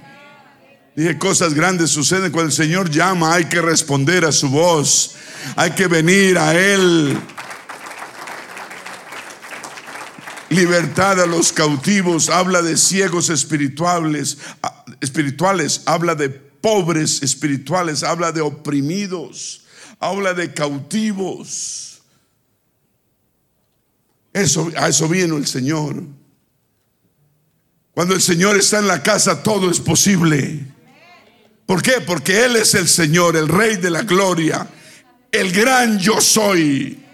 [0.97, 2.33] Dije, cosas grandes suceden.
[2.33, 5.15] Cuando el Señor llama, hay que responder a su voz.
[5.57, 7.19] Hay que venir a Él.
[10.55, 14.39] Libertad a los cautivos, habla de ciegos espirituales,
[15.01, 19.65] espirituales, habla de pobres espirituales, habla de oprimidos,
[20.01, 22.03] habla de cautivos.
[24.33, 26.03] Eso, a eso vino el Señor.
[27.93, 30.67] Cuando el Señor está en la casa, todo es posible.
[31.67, 32.01] ¿Por qué?
[32.01, 34.67] Porque Él es el Señor, el Rey de la Gloria,
[35.31, 37.05] el gran yo soy.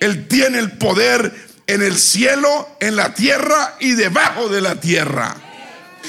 [0.00, 5.34] Él tiene el poder en el cielo, en la tierra y debajo de la tierra.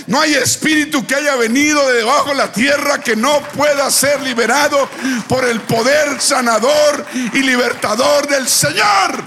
[0.08, 4.22] No hay espíritu que haya venido de debajo de la tierra que no pueda ser
[4.22, 4.90] liberado
[5.28, 9.24] por el poder sanador y libertador del Señor.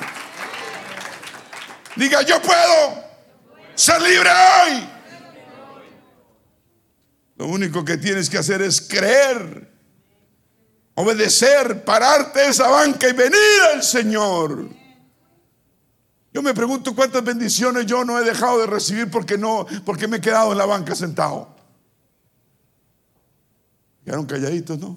[1.97, 3.05] Diga, yo puedo
[3.75, 4.88] ser libre hoy.
[7.37, 9.73] Lo único que tienes que hacer es creer,
[10.95, 14.78] obedecer, pararte de esa banca y venir al Señor.
[16.33, 20.19] Yo me pregunto cuántas bendiciones yo no he dejado de recibir porque no, porque me
[20.19, 21.57] he quedado en la banca sentado.
[24.05, 24.97] Quedaron calladitos, ¿no?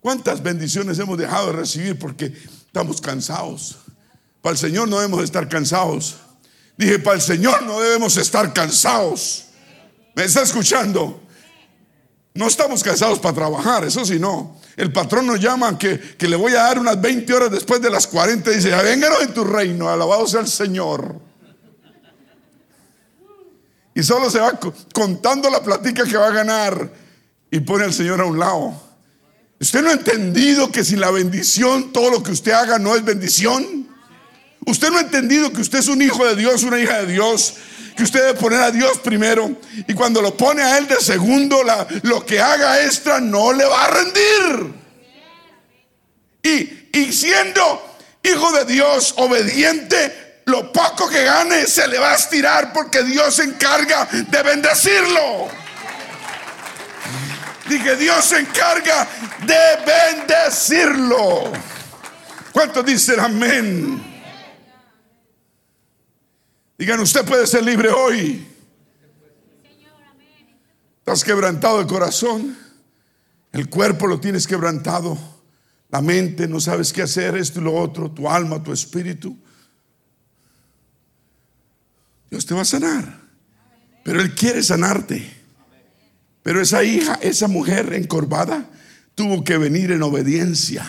[0.00, 3.78] ¿Cuántas bendiciones hemos dejado de recibir porque estamos cansados?
[4.40, 6.16] Para el Señor no debemos estar cansados.
[6.76, 9.46] Dije, para el Señor no debemos estar cansados.
[10.16, 11.22] ¿Me está escuchando?
[12.34, 14.56] No estamos cansados para trabajar, eso sí, no.
[14.76, 17.90] El patrón nos llama que, que, le voy a dar unas 20 horas después de
[17.90, 21.20] las 40 y dice, vénganos en tu reino, alabado sea el Señor.
[23.94, 24.58] Y solo se va
[24.94, 26.90] contando la platica que va a ganar
[27.50, 28.80] y pone al Señor a un lado.
[29.60, 33.04] ¿Usted no ha entendido que sin la bendición todo lo que usted haga no es
[33.04, 33.86] bendición?
[34.64, 37.54] Usted no ha entendido que usted es un hijo de Dios, una hija de Dios,
[37.96, 39.50] que usted debe poner a Dios primero
[39.86, 41.62] y cuando lo pone a Él de segundo,
[42.02, 44.74] lo que haga extra no le va a rendir.
[46.42, 52.72] Y, siendo hijo de Dios, obediente, lo poco que gane se le va a estirar
[52.72, 55.48] porque Dios se encarga de bendecirlo.
[57.68, 59.06] Dije, Dios se encarga
[59.46, 61.52] de bendecirlo.
[62.52, 64.11] ¿Cuántos dicen amén?
[66.82, 68.44] Digan, usted puede ser libre hoy.
[70.98, 72.58] Estás quebrantado de corazón.
[73.52, 75.16] El cuerpo lo tienes quebrantado.
[75.90, 78.10] La mente, no sabes qué hacer, esto y lo otro.
[78.10, 79.38] Tu alma, tu espíritu.
[82.28, 83.16] Dios te va a sanar.
[84.02, 85.32] Pero Él quiere sanarte.
[86.42, 88.68] Pero esa hija, esa mujer encorvada,
[89.14, 90.84] tuvo que venir en obediencia.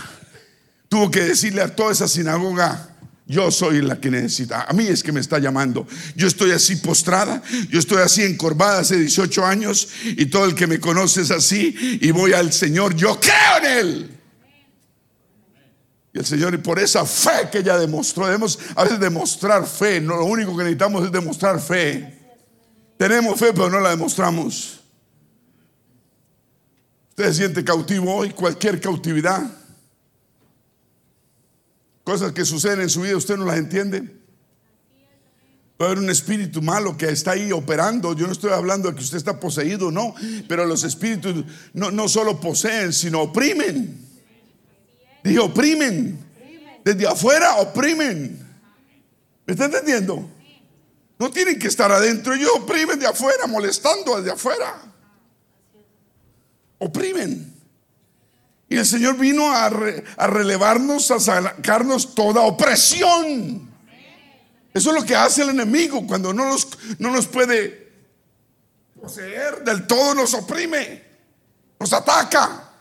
[0.90, 2.93] Tuvo que decirle a toda esa sinagoga,
[3.26, 4.64] yo soy la que necesita.
[4.64, 5.88] A mí es que me está llamando.
[6.16, 7.42] Yo estoy así postrada.
[7.70, 9.88] Yo estoy así encorvada hace 18 años.
[10.04, 12.00] Y todo el que me conoce es así.
[12.02, 12.96] Y voy al Señor.
[12.96, 14.20] Yo creo en Él.
[16.14, 20.00] Y el Señor, y por esa fe que ella demostró, debemos a veces demostrar fe.
[20.00, 22.20] No, lo único que necesitamos es demostrar fe.
[22.98, 24.82] Tenemos fe, pero no la demostramos.
[27.10, 29.63] Usted se siente cautivo hoy, cualquier cautividad
[32.04, 34.02] Cosas que suceden en su vida, usted no las entiende.
[35.78, 38.14] Puede haber un espíritu malo que está ahí operando.
[38.14, 40.14] Yo no estoy hablando de que usted está poseído, no.
[40.48, 44.00] Pero los espíritus no, no solo poseen, sino oprimen.
[45.24, 46.20] Dije, oprimen.
[46.84, 48.40] Desde afuera oprimen.
[49.46, 50.30] ¿Me está entendiendo?
[51.18, 52.34] No tienen que estar adentro.
[52.34, 54.82] Ellos oprimen de afuera, molestando desde afuera.
[56.78, 57.53] Oprimen.
[58.74, 63.72] Y el Señor vino a, relevarnos, a sacarnos toda opresión.
[64.74, 67.94] Eso es lo que hace el enemigo cuando no nos, no nos puede
[69.00, 71.04] poseer del todo, nos oprime,
[71.80, 72.72] nos ataca.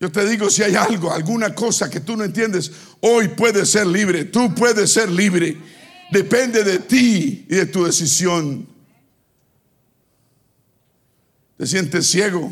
[0.00, 3.86] Yo te digo, si hay algo, alguna cosa que tú no entiendes, hoy puedes ser
[3.86, 5.58] libre, tú puedes ser libre.
[6.10, 8.66] Depende de ti y de tu decisión.
[11.58, 12.50] Te sientes ciego.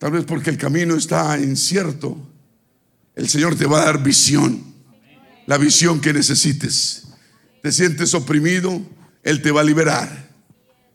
[0.00, 2.16] Tal vez porque el camino está incierto.
[3.14, 4.64] El Señor te va a dar visión.
[5.46, 7.04] La visión que necesites.
[7.62, 8.80] Te sientes oprimido,
[9.22, 10.30] Él te va a liberar.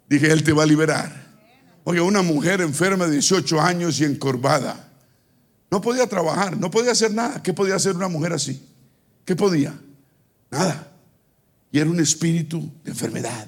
[0.09, 1.37] Dije, Él te va a liberar.
[1.83, 4.91] Oye, una mujer enferma de 18 años y encorvada.
[5.69, 7.43] No podía trabajar, no podía hacer nada.
[7.43, 8.59] ¿Qué podía hacer una mujer así?
[9.23, 9.79] ¿Qué podía?
[10.49, 10.91] Nada.
[11.71, 13.47] Y era un espíritu de enfermedad.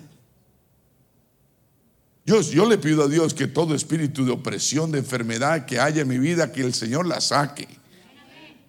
[2.27, 6.09] Yo, le pido a Dios que todo espíritu de opresión, de enfermedad que haya en
[6.09, 7.69] mi vida, que el Señor la saque.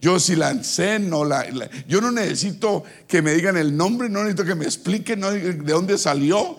[0.00, 0.54] Yo si la
[1.00, 1.44] no la,
[1.88, 5.98] yo no necesito que me digan el nombre, no necesito que me expliquen de dónde
[5.98, 6.56] salió.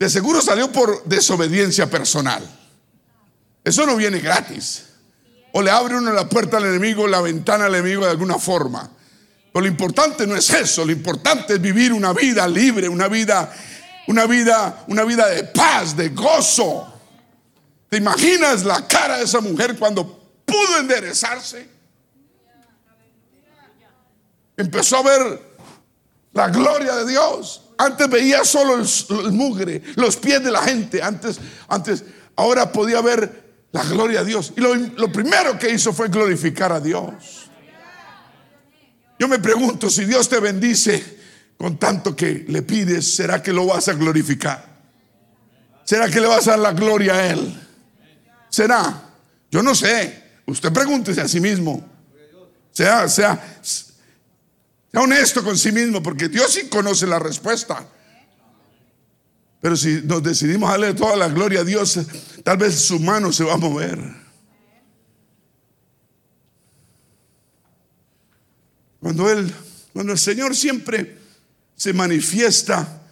[0.00, 2.42] De seguro salió por desobediencia personal.
[3.62, 4.82] Eso no viene gratis.
[5.52, 8.90] O le abre uno la puerta al enemigo, la ventana al enemigo de alguna forma.
[9.52, 13.54] Pero lo importante no es eso, lo importante es vivir una vida libre, una vida
[14.06, 16.92] una vida, una vida de paz, de gozo.
[17.88, 20.06] ¿Te imaginas la cara de esa mujer cuando
[20.44, 21.68] pudo enderezarse?
[24.56, 25.42] Empezó a ver
[26.32, 27.62] la gloria de Dios.
[27.78, 31.02] Antes veía solo el, mugre, los pies de la gente.
[31.02, 31.38] Antes,
[31.68, 32.04] antes,
[32.36, 34.52] ahora podía ver la gloria de Dios.
[34.56, 37.50] Y lo, lo primero que hizo fue glorificar a Dios.
[39.18, 41.15] Yo me pregunto si Dios te bendice
[41.56, 44.76] con tanto que le pides, ¿será que lo vas a glorificar?
[45.84, 47.60] ¿Será que le vas a dar la gloria a Él?
[48.48, 49.02] ¿Será?
[49.50, 50.24] Yo no sé.
[50.46, 51.88] Usted pregúntese a sí mismo.
[52.72, 53.86] Sea, sea, sea
[55.00, 57.86] honesto con sí mismo, porque Dios sí conoce la respuesta.
[59.60, 61.98] Pero si nos decidimos darle toda la gloria a Dios,
[62.44, 63.98] tal vez su mano se va a mover.
[69.00, 69.52] Cuando Él,
[69.92, 71.15] cuando el Señor siempre
[71.76, 73.02] se manifiesta,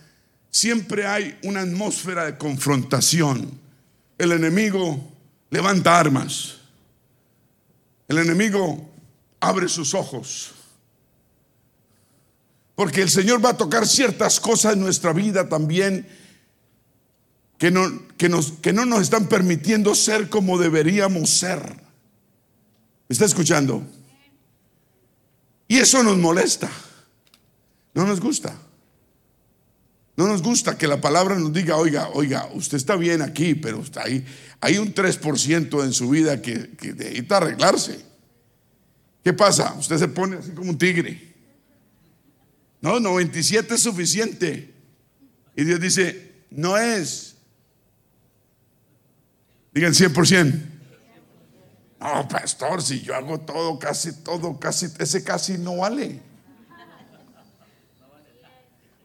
[0.50, 3.60] siempre hay una atmósfera de confrontación.
[4.18, 5.12] El enemigo
[5.50, 6.56] levanta armas.
[8.08, 8.90] El enemigo
[9.40, 10.52] abre sus ojos.
[12.74, 16.06] Porque el Señor va a tocar ciertas cosas en nuestra vida también
[17.58, 21.60] que no, que nos, que no nos están permitiendo ser como deberíamos ser.
[23.08, 23.86] está escuchando?
[25.68, 26.70] Y eso nos molesta.
[27.94, 28.54] No nos gusta.
[30.16, 33.80] No nos gusta que la palabra nos diga, oiga, oiga, usted está bien aquí, pero
[33.80, 34.24] está ahí,
[34.60, 38.00] hay un 3% en su vida que, necesita arreglarse.
[39.24, 39.74] ¿Qué pasa?
[39.74, 41.34] Usted se pone así como un tigre.
[42.80, 44.74] No, 97 es suficiente.
[45.56, 47.34] Y Dios dice, no es.
[49.72, 50.70] Digan 100%.
[52.00, 56.20] No, pastor, si yo hago todo, casi todo, casi, ese casi no vale.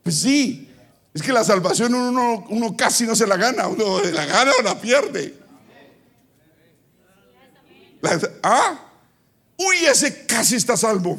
[0.09, 0.67] Pues sí,
[1.13, 4.81] es que la salvación uno, casi no se la gana, uno la gana o la
[4.81, 5.37] pierde.
[8.41, 8.89] ah,
[9.55, 11.15] uy, ese casi está salvo.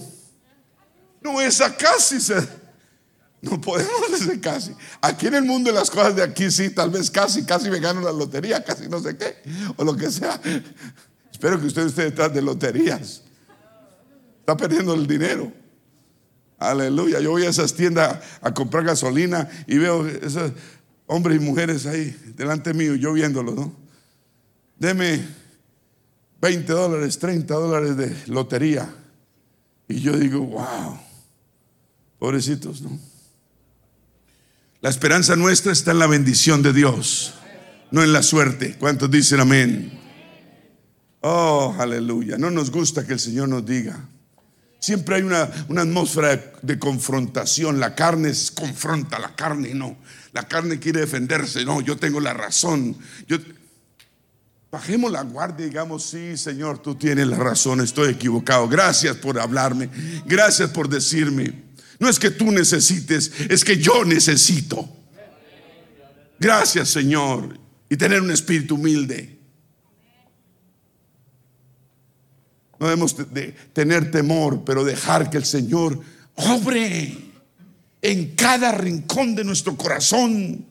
[1.21, 2.35] No, esa casi se...
[3.41, 4.75] No podemos decir casi.
[5.01, 7.79] Aquí en el mundo de las cosas de aquí sí, tal vez casi, casi me
[7.79, 9.41] gano la lotería, casi no sé qué,
[9.77, 10.41] o lo que sea.
[11.31, 13.23] Espero que usted esté detrás de loterías.
[14.41, 15.60] Está perdiendo el dinero.
[16.61, 17.21] Aleluya.
[17.21, 20.53] Yo voy a esas tiendas a comprar gasolina y veo esos
[21.07, 23.73] hombres y mujeres ahí delante mío, yo viéndolos, ¿no?
[24.79, 25.27] Deme
[26.41, 28.95] 20 dólares, 30 dólares de lotería.
[29.89, 31.01] Y yo digo, wow,
[32.19, 32.97] pobrecitos, ¿no?
[34.83, 37.35] La esperanza nuestra está en la bendición de Dios,
[37.91, 38.77] no en la suerte.
[38.79, 39.99] ¿Cuántos dicen amén?
[41.23, 42.37] Oh, aleluya.
[42.37, 43.99] No nos gusta que el Señor nos diga.
[44.81, 47.79] Siempre hay una, atmósfera de, confrontación.
[47.79, 49.99] La carne confronta la carne, no.
[50.33, 52.97] La carne quiere defenderse, no, yo tengo la razón.
[54.71, 58.69] Bajemos la guardia y digamos, sí, Señor, tú tienes la razón, estoy equivocado.
[58.69, 59.91] Gracias por hablarme,
[60.25, 61.53] gracias por decirme.
[61.99, 64.89] No es que tú necesites, es que yo necesito.
[66.39, 67.59] Gracias, Señor.
[67.91, 69.40] Y tener un espíritu humilde.
[72.81, 76.01] No debemos de tener temor, pero dejar que el Señor
[76.35, 77.15] obre
[78.01, 80.65] en cada rincón de nuestro corazón.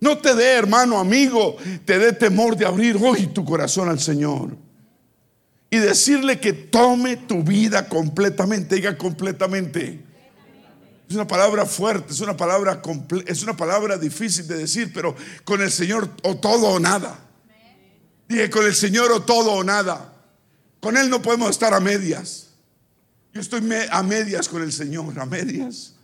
[0.00, 4.56] No te dé, hermano, amigo, te dé temor de abrir hoy tu corazón al Señor
[5.68, 10.02] y decirle que tome tu vida completamente, diga completamente.
[11.08, 12.80] Es una palabra fuerte, es una palabra
[13.26, 17.18] es una palabra difícil de decir, pero con el Señor o todo o nada.
[18.26, 20.15] Dije, con el Señor o todo o nada.
[20.86, 22.50] Con Él no podemos estar a medias.
[23.34, 23.60] Yo estoy
[23.90, 25.94] a medias con el Señor, a medias.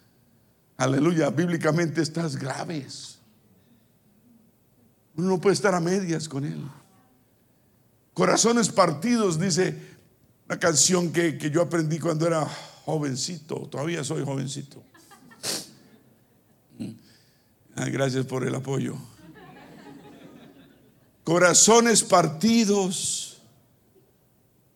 [0.76, 3.20] Aleluya, bíblicamente estás graves.
[5.14, 6.60] Uno no puede estar a medias con Él.
[8.12, 9.78] Corazones partidos, dice
[10.48, 12.44] la canción que, que yo aprendí cuando era
[12.84, 14.82] jovencito, todavía soy jovencito.
[17.76, 18.96] gracias por el apoyo.
[21.22, 23.31] Corazones partidos.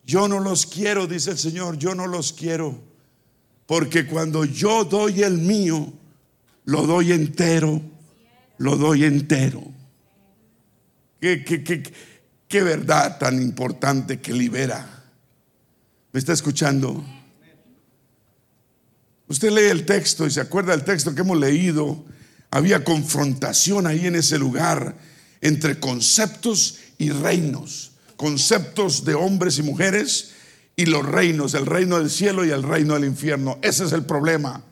[0.07, 2.81] Yo no los quiero, dice el Señor, yo no los quiero.
[3.65, 5.91] Porque cuando yo doy el mío,
[6.63, 7.81] lo doy entero,
[8.57, 9.61] lo doy entero.
[11.19, 11.83] Qué, qué,
[12.47, 15.03] qué verdad tan importante que libera.
[16.13, 17.03] ¿Me está escuchando?
[19.27, 22.05] Usted lee el texto y se acuerda del texto que hemos leído.
[22.49, 24.95] Había confrontación ahí en ese lugar
[25.41, 27.91] entre conceptos y reinos.
[28.17, 30.33] Conceptos de hombres y mujeres
[30.75, 33.57] y los reinos, el reino del cielo y el reino del infierno.
[33.61, 34.63] Ese es el problema.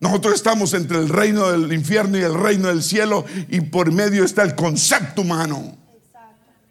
[0.00, 4.24] Nosotros estamos entre el reino del infierno y el reino del cielo y por medio
[4.24, 5.78] está el concepto humano.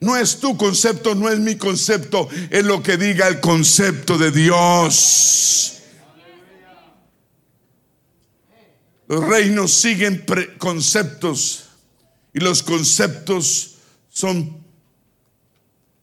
[0.02, 4.32] No es tu concepto, no es mi concepto, es lo que diga el concepto de
[4.32, 5.82] Dios.
[9.08, 10.26] Los reinos siguen
[10.58, 11.66] conceptos
[12.34, 13.76] y los conceptos
[14.10, 14.61] son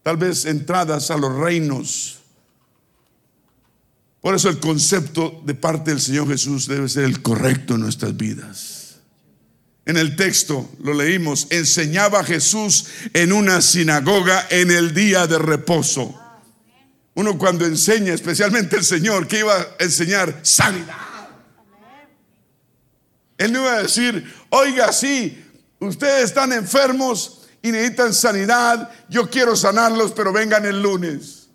[0.08, 2.20] tal vez entradas a los reinos.
[4.22, 8.16] Por eso el concepto de parte del Señor Jesús debe ser el correcto en nuestras
[8.16, 9.00] vidas.
[9.84, 16.18] En el texto lo leímos, enseñaba Jesús en una sinagoga en el día de reposo.
[17.12, 20.96] Uno cuando enseña, especialmente el Señor, que iba a enseñar sanidad
[23.36, 25.44] él no iba a decir, oiga, sí,
[25.80, 31.48] ustedes están enfermos y necesitan sanidad, yo quiero sanarlos, pero vengan el lunes.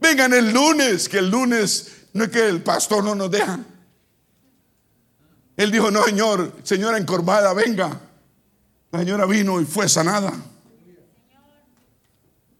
[0.00, 3.58] Vengan el lunes, que el lunes no es que el pastor no nos deja.
[5.56, 8.00] Él dijo, no, señor, señora encorvada, venga.
[8.90, 10.32] La señora vino y fue sanada.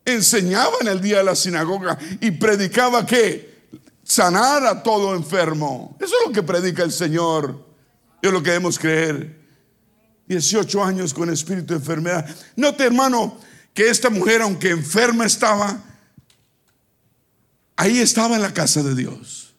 [0.05, 3.68] Enseñaba en el día de la sinagoga y predicaba que
[4.03, 5.97] sanar a todo enfermo.
[6.01, 7.64] Eso es lo que predica el Señor.
[8.20, 9.44] Es lo que debemos creer.
[10.27, 12.27] 18 años con espíritu de enfermedad.
[12.57, 13.39] Note, hermano,
[13.72, 15.83] que esta mujer, aunque enferma estaba,
[17.77, 19.55] ahí estaba en la casa de Dios.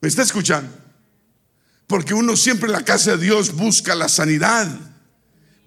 [0.00, 0.74] ¿Me está escuchando?
[1.86, 4.68] Porque uno siempre en la casa de Dios busca la sanidad.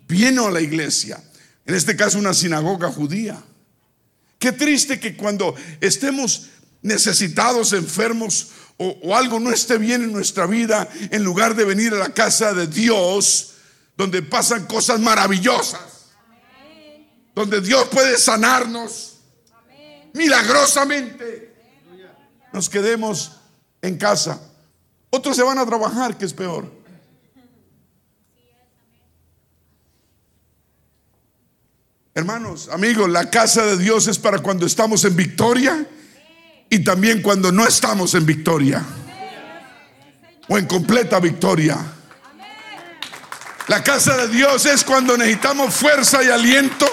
[0.08, 1.22] Viene a la iglesia.
[1.66, 3.42] En este caso, una sinagoga judía.
[4.40, 6.48] Qué triste que cuando estemos
[6.82, 11.94] necesitados, enfermos o, o, algo no esté bien en nuestra vida, en lugar de venir
[11.94, 13.56] a la casa de Dios,
[13.98, 16.12] donde pasan cosas maravillosas,
[17.34, 19.18] donde Dios puede sanarnos
[20.14, 21.56] milagrosamente,
[22.54, 23.34] nos quedemos
[23.82, 24.40] en casa.
[25.10, 26.72] Otros se van a trabajar, que es peor.
[32.14, 35.88] Hermanos, amigos, la casa de Dios es para cuando estamos en victoria
[36.70, 38.84] y también cuando no estamos en victoria
[40.50, 41.97] o en completa victoria.
[43.68, 46.88] La casa de Dios es cuando necesitamos fuerza y aliento,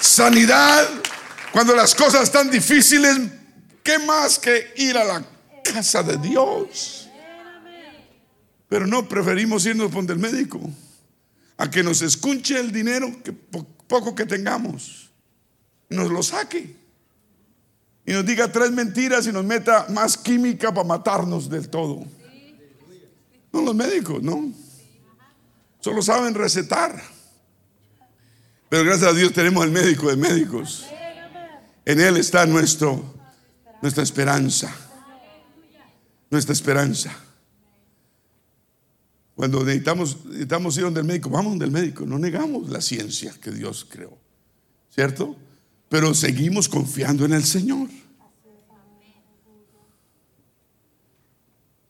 [0.00, 0.88] sanidad,
[1.50, 3.18] cuando las cosas están difíciles.
[3.82, 5.24] ¿Qué más que ir a la
[5.64, 7.08] casa de Dios?
[8.68, 10.60] Pero no preferimos irnos donde el médico
[11.56, 15.10] a que nos escuche el dinero que poco que tengamos,
[15.88, 16.76] nos lo saque
[18.04, 22.04] y nos diga tres mentiras y nos meta más química para matarnos del todo.
[23.52, 24.52] No los médicos, no.
[25.86, 27.00] Solo saben recetar.
[28.68, 30.84] Pero gracias a Dios tenemos el médico de médicos.
[31.84, 33.14] En Él está nuestro,
[33.80, 34.74] nuestra esperanza.
[36.28, 37.16] Nuestra esperanza.
[39.36, 43.32] Cuando necesitamos, necesitamos ir donde el médico, vamos donde el médico, no negamos la ciencia
[43.40, 44.18] que Dios creó,
[44.92, 45.36] ¿cierto?
[45.88, 47.88] Pero seguimos confiando en el Señor.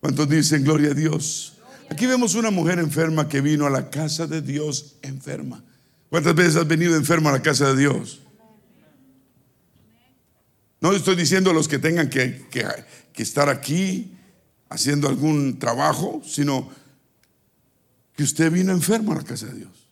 [0.01, 1.56] ¿Cuántos dicen gloria a Dios?
[1.91, 5.65] Aquí vemos una mujer enferma que vino a la casa de Dios enferma.
[6.11, 8.21] ¿Cuántas veces has venido enferma a la casa de Dios?
[10.81, 14.13] No estoy diciendo a los que tengan que, que estar aquí
[14.69, 16.69] haciendo algún trabajo, sino
[18.15, 19.89] que usted vino enfermo a la casa de Dios.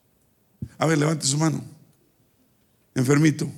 [0.78, 1.64] A ver, levante su mano.
[2.95, 3.51] Enfermito.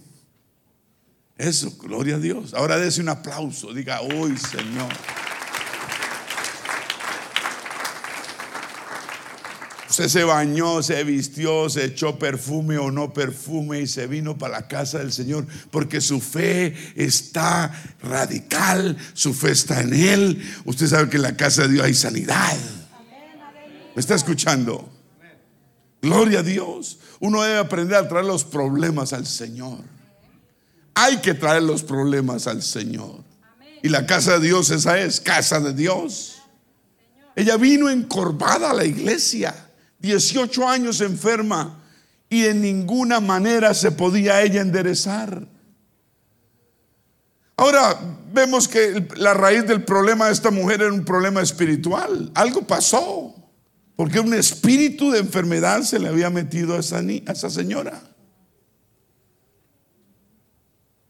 [1.39, 2.55] Eso, gloria a Dios.
[2.55, 3.72] Ahora dése un aplauso.
[3.72, 4.93] Diga, hoy Señor.
[9.89, 14.61] Usted se bañó, se vistió, se echó perfume o no perfume y se vino para
[14.61, 17.72] la casa del Señor porque su fe está
[18.03, 20.43] radical, su fe está en Él.
[20.64, 22.57] Usted sabe que en la casa de Dios hay sanidad.
[23.95, 24.91] ¿Me está escuchando?
[26.03, 26.99] Gloria a Dios.
[27.20, 29.78] Uno debe aprender a traer los problemas al Señor.
[30.95, 33.24] Hay que traer los problemas al Señor.
[33.82, 36.43] Y la casa de Dios esa es, casa de Dios.
[37.34, 39.66] Ella vino encorvada a la iglesia,
[40.01, 41.82] 18 años enferma
[42.28, 45.47] y de ninguna manera se podía ella enderezar.
[47.57, 47.99] Ahora
[48.32, 52.30] vemos que la raíz del problema de esta mujer era un problema espiritual.
[52.34, 53.34] Algo pasó.
[53.97, 58.03] Porque un espíritu de enfermedad se le había metido a esa, a esa señora.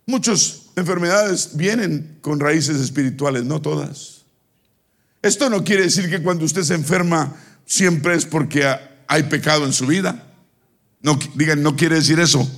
[0.06, 4.24] Muchas enfermedades vienen con raíces espirituales, no todas.
[5.20, 7.34] Esto no quiere decir que cuando usted se enferma
[7.66, 8.64] siempre es porque
[9.06, 10.24] hay pecado en su vida.
[11.02, 12.48] No, digan, no quiere decir eso.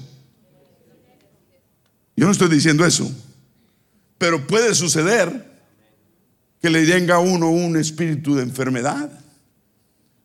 [2.15, 3.11] Yo no estoy diciendo eso.
[4.19, 5.49] Pero puede suceder
[6.61, 9.11] que le venga a uno un espíritu de enfermedad.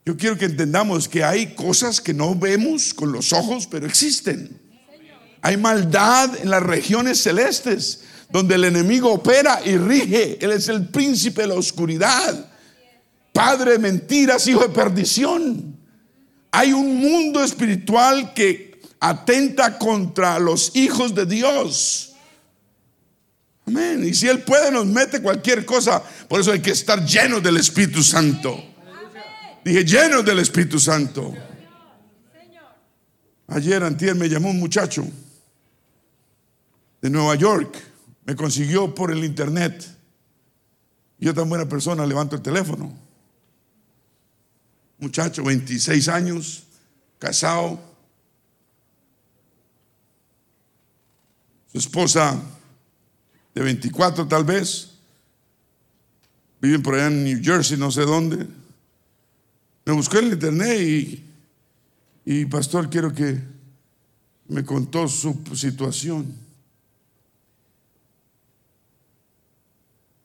[0.05, 4.59] Yo quiero que entendamos que hay cosas que no vemos con los ojos, pero existen.
[5.41, 10.37] Hay maldad en las regiones celestes, donde el enemigo opera y rige.
[10.43, 12.51] Él es el príncipe de la oscuridad,
[13.33, 15.75] padre de mentiras, hijo de perdición.
[16.51, 22.13] Hay un mundo espiritual que atenta contra los hijos de Dios.
[23.65, 24.05] Amén.
[24.05, 26.01] Y si Él puede, nos mete cualquier cosa.
[26.29, 28.63] Por eso hay que estar llenos del Espíritu Santo.
[29.65, 31.33] Dije, llenos del Espíritu Santo.
[33.47, 35.05] Ayer, antier, me llamó un muchacho
[37.01, 37.75] de Nueva York.
[38.25, 39.85] Me consiguió por el internet.
[41.19, 42.93] Yo tan buena persona levanto el teléfono.
[45.03, 46.63] Muchacho, 26 años,
[47.19, 47.77] casado.
[51.69, 52.41] Su esposa
[53.53, 54.91] de 24 tal vez.
[56.61, 58.47] Viven por allá en New Jersey, no sé dónde.
[59.83, 61.25] Me busqué en el internet y,
[62.23, 63.41] y pastor, quiero que
[64.47, 66.33] me contó su situación.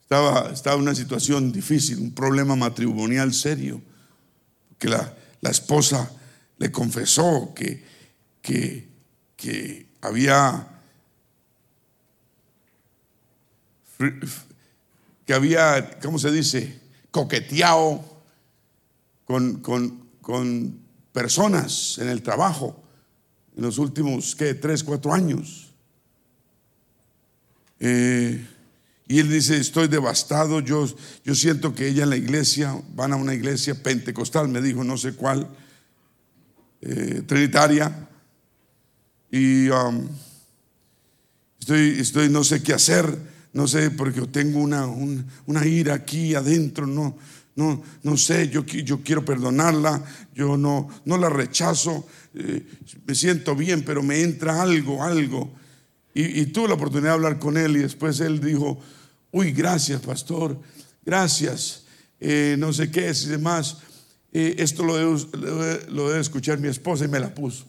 [0.02, 3.82] Estaba, estaba en una situación difícil, un problema matrimonial serio,
[4.78, 6.10] que la, la esposa
[6.58, 7.84] le confesó que,
[8.42, 8.88] que,
[9.36, 10.68] que había
[15.26, 16.80] que había, ¿cómo se dice?
[17.10, 18.02] Coqueteado
[19.26, 19.60] con,
[21.12, 22.82] personas en el trabajo
[23.56, 24.54] en los últimos, ¿qué?
[24.54, 25.72] Tres, cuatro años.
[27.80, 28.46] Eh,
[29.09, 30.86] y él dice, estoy devastado, yo,
[31.24, 34.98] yo siento que ella en la iglesia, van a una iglesia pentecostal, me dijo, no
[34.98, 35.48] sé cuál,
[36.82, 38.06] eh, trinitaria,
[39.30, 40.06] y um,
[41.59, 43.18] estoy, estoy, no sé qué hacer,
[43.54, 47.16] no sé, porque tengo una, una ira aquí adentro, no,
[47.56, 50.04] no, no sé, yo, yo quiero perdonarla,
[50.34, 52.64] yo no, no la rechazo, eh,
[53.06, 55.50] me siento bien, pero me entra algo, algo.
[56.14, 58.80] Y, tuve la oportunidad de hablar con él y después él dijo,
[59.30, 60.58] uy, gracias, pastor,
[61.04, 61.84] gracias,
[62.20, 63.78] eh, no sé qué es y demás.
[64.32, 67.64] Eh, esto lo debe, lo escuchar mi esposa y me la puso.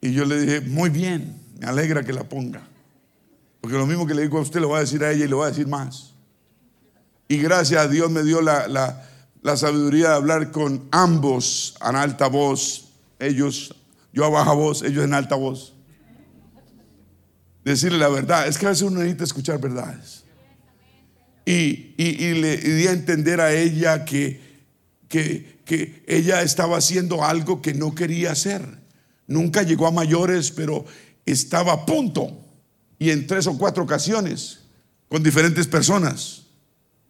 [0.00, 2.62] Y yo le dije, muy bien, me alegra que la ponga.
[3.60, 5.28] Porque lo mismo que le digo a usted, lo voy a decir a ella y
[5.28, 6.14] le voy a decir más.
[7.26, 8.68] Y gracias a Dios me dio la,
[9.42, 12.90] la sabiduría de hablar con ambos en alta voz.
[13.18, 13.74] Ellos,
[14.12, 15.74] yo a baja voz, ellos en alta voz
[17.68, 18.48] decirle la verdad.
[18.48, 20.24] Es que a veces uno necesita escuchar verdades.
[21.44, 24.40] Y, le di a entender a ella que,
[25.08, 28.62] que, que ella estaba haciendo algo que no quería hacer.
[29.26, 30.84] Nunca llegó a mayores, pero
[31.24, 32.44] estaba a punto.
[32.98, 34.60] Y en tres o cuatro ocasiones,
[35.08, 36.42] con diferentes personas.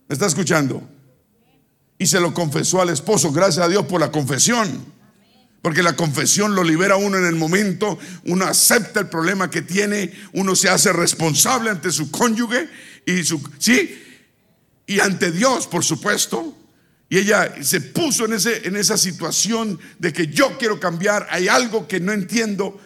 [0.08, 0.82] ¿Me está escuchando?
[1.98, 3.32] Y se lo confesó al esposo.
[3.32, 4.97] Gracias a Dios por la confesión.
[5.62, 10.12] Porque la confesión lo libera uno en el momento, uno acepta el problema que tiene,
[10.32, 12.68] uno se hace responsable ante su cónyuge
[13.04, 13.24] y
[13.58, 14.02] sí,
[14.86, 16.56] y ante Dios, por supuesto.
[17.10, 21.48] Y ella se puso en, ese, en esa situación de que yo quiero cambiar, hay
[21.48, 22.78] algo que no entiendo.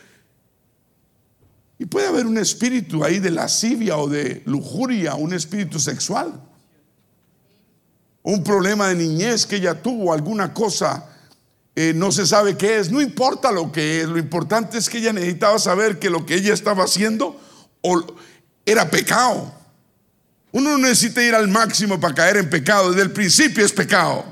[1.78, 6.40] Y puede haber un espíritu ahí de lascivia o de lujuria, un espíritu sexual.
[8.22, 11.11] Un problema de niñez que ella tuvo, alguna cosa
[11.74, 14.98] eh, no se sabe qué es, no importa lo que es, lo importante es que
[14.98, 17.40] ella necesitaba saber que lo que ella estaba haciendo
[18.66, 19.52] era pecado.
[20.52, 24.24] Uno no necesita ir al máximo para caer en pecado, desde el principio es pecado.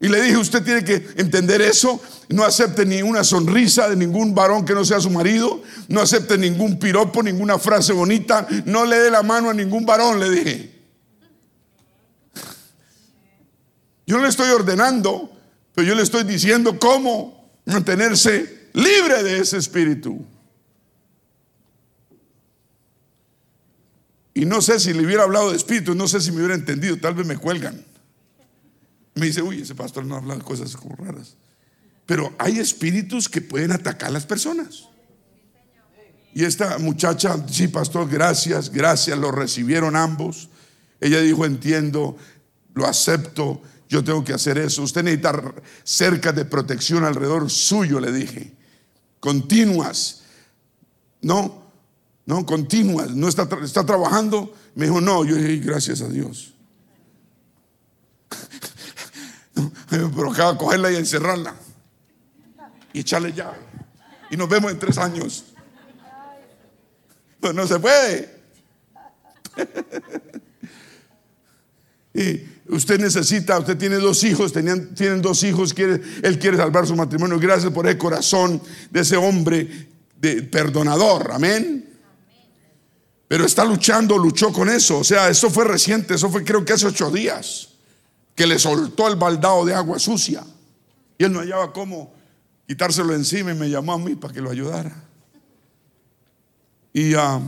[0.00, 4.34] Y le dije, usted tiene que entender eso, no acepte ni una sonrisa de ningún
[4.34, 8.98] varón que no sea su marido, no acepte ningún piropo, ninguna frase bonita, no le
[8.98, 10.73] dé la mano a ningún varón, le dije.
[14.06, 15.30] Yo no le estoy ordenando,
[15.74, 20.24] pero yo le estoy diciendo cómo mantenerse libre de ese espíritu.
[24.34, 26.98] Y no sé si le hubiera hablado de espíritu, no sé si me hubiera entendido,
[26.98, 27.84] tal vez me cuelgan.
[29.14, 31.36] Me dice, uy, ese pastor no habla de cosas como raras.
[32.04, 34.88] Pero hay espíritus que pueden atacar a las personas.
[36.34, 40.48] Y esta muchacha, sí, pastor, gracias, gracias, lo recibieron ambos.
[41.00, 42.16] Ella dijo, entiendo,
[42.74, 44.82] lo acepto, yo tengo que hacer eso.
[44.82, 48.52] Usted necesita cerca de protección alrededor suyo, le dije.
[49.20, 50.22] Continuas.
[51.20, 51.64] No,
[52.26, 53.10] no, continuas.
[53.10, 54.54] No está, está trabajando.
[54.74, 55.24] Me dijo, no.
[55.24, 56.54] Yo dije, gracias a Dios.
[59.90, 61.54] me provocaba cogerla y encerrarla.
[62.92, 63.58] Y echarle llave.
[64.30, 65.44] Y nos vemos en tres años.
[67.40, 68.34] Pues no se puede.
[72.14, 76.96] y Usted necesita, usted tiene dos hijos, tienen dos hijos, quiere, él quiere salvar su
[76.96, 77.38] matrimonio.
[77.38, 78.60] Gracias por el corazón
[78.90, 79.88] de ese hombre
[80.18, 81.30] de, perdonador.
[81.32, 81.90] Amén.
[83.28, 84.98] Pero está luchando, luchó con eso.
[84.98, 87.68] O sea, eso fue reciente, eso fue creo que hace ocho días,
[88.34, 90.42] que le soltó el baldado de agua sucia.
[91.18, 92.14] Y él no hallaba cómo
[92.66, 95.04] quitárselo encima y me llamó a mí para que lo ayudara.
[96.94, 97.40] Y ah,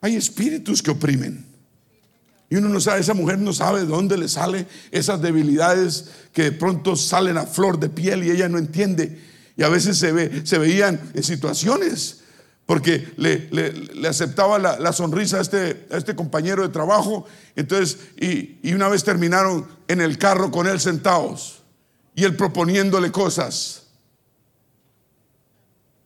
[0.00, 1.49] hay espíritus que oprimen.
[2.50, 6.42] Y uno no sabe, esa mujer no sabe de dónde le salen esas debilidades que
[6.42, 9.22] de pronto salen a flor de piel y ella no entiende.
[9.56, 12.22] Y a veces se, ve, se veían en situaciones
[12.66, 17.24] porque le, aceptaba la, sonrisa a este, a este compañero de trabajo.
[17.54, 21.62] Entonces, y, y una vez terminaron en el carro con él sentados
[22.16, 23.84] y él proponiéndole cosas.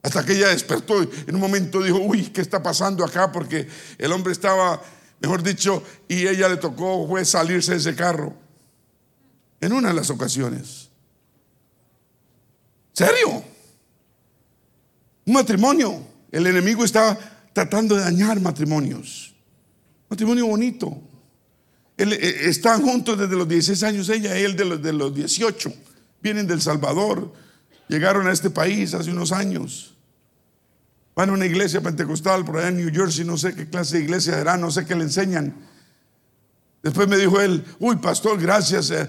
[0.02, 3.32] Hasta que ella despertó y en un momento dijo, uy, ¿qué está pasando acá?
[3.32, 3.66] Porque
[3.96, 4.82] el hombre estaba
[5.20, 8.34] mejor dicho, y ella le tocó fue salirse de ese carro.
[9.60, 10.90] En una de las ocasiones.
[12.92, 13.42] ¿Serio?
[15.26, 16.06] Un matrimonio.
[16.30, 17.18] El enemigo estaba
[17.52, 19.34] tratando de dañar matrimonios.
[20.08, 21.00] Matrimonio bonito.
[21.96, 25.72] Eh, están juntos desde los 16 años, ella y él de los, de los 18.
[26.20, 27.32] Vienen del Salvador.
[27.88, 29.93] Llegaron a este país hace unos años.
[31.14, 34.04] Van a una iglesia pentecostal por allá en New Jersey, no sé qué clase de
[34.04, 35.54] iglesia era, no sé qué le enseñan.
[36.82, 38.90] Después me dijo él, uy, pastor, gracias.
[38.90, 39.08] Eh,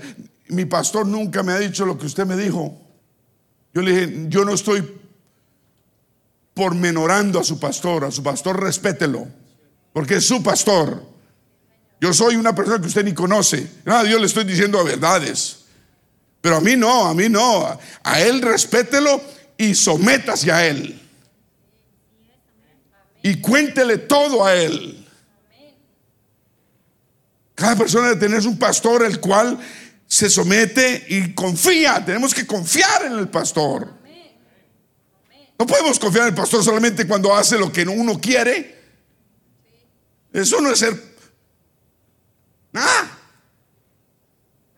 [0.49, 2.80] mi pastor nunca me ha dicho lo que usted me dijo.
[3.74, 4.88] Yo le dije, yo no estoy
[6.53, 8.06] pormenorando a su pastor.
[8.06, 9.28] A su pastor respételo,
[9.91, 11.03] porque es su pastor.
[11.99, 13.68] Yo soy una persona que usted ni conoce.
[13.84, 15.66] No, a Dios le estoy diciendo verdades.
[16.39, 17.78] Pero a mí no, a mí no.
[18.03, 19.20] A él respételo
[19.58, 21.01] y sométase a él.
[23.26, 25.03] Y cuéntele todo a él.
[27.55, 29.57] Cada persona debe tener un pastor el cual
[30.05, 32.05] se somete y confía.
[32.05, 33.91] Tenemos que confiar en el pastor.
[35.57, 38.76] No podemos confiar en el pastor solamente cuando hace lo que uno quiere.
[40.32, 40.93] Eso no es ser
[42.71, 43.09] nada.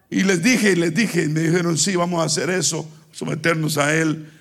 [0.09, 4.31] Y les dije, les dije, me dijeron, sí, vamos a hacer eso, someternos a Él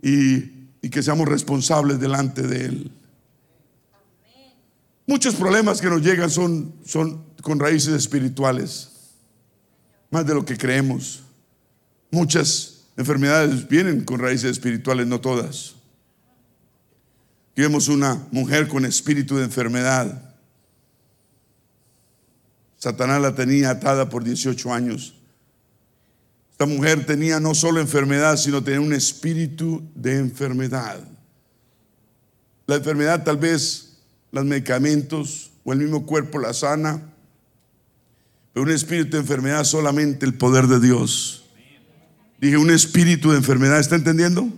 [0.00, 2.92] y, que seamos responsables delante de Él.
[5.08, 8.90] Muchos problemas que nos llegan son, son con raíces espirituales,
[10.10, 11.22] más de lo que creemos.
[12.10, 15.76] Muchas enfermedades vienen con raíces espirituales, no todas.
[17.56, 20.36] Vemos una mujer con espíritu de enfermedad.
[22.76, 25.14] Satanás la tenía atada por 18 años.
[26.50, 31.00] Esta mujer tenía no solo enfermedad, sino tenía un espíritu de enfermedad.
[32.66, 33.87] La enfermedad tal vez
[34.32, 37.02] los medicamentos o el mismo cuerpo la sana,
[38.52, 41.44] pero un espíritu de enfermedad solamente el poder de Dios.
[42.40, 44.48] Dije, un espíritu de enfermedad, ¿está entendiendo?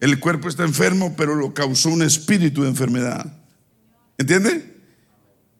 [0.00, 3.38] El cuerpo está enfermo, pero lo causó un espíritu de enfermedad.
[4.18, 4.76] ¿Entiende?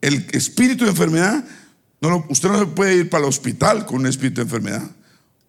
[0.00, 1.44] El espíritu de enfermedad,
[2.00, 4.90] no usted no se puede ir para el hospital con un espíritu de enfermedad.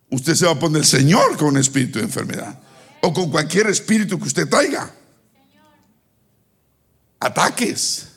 [0.09, 2.59] Usted se va a poner el Señor con un espíritu de enfermedad.
[3.01, 4.93] O con cualquier espíritu que usted traiga
[7.23, 8.07] ataques.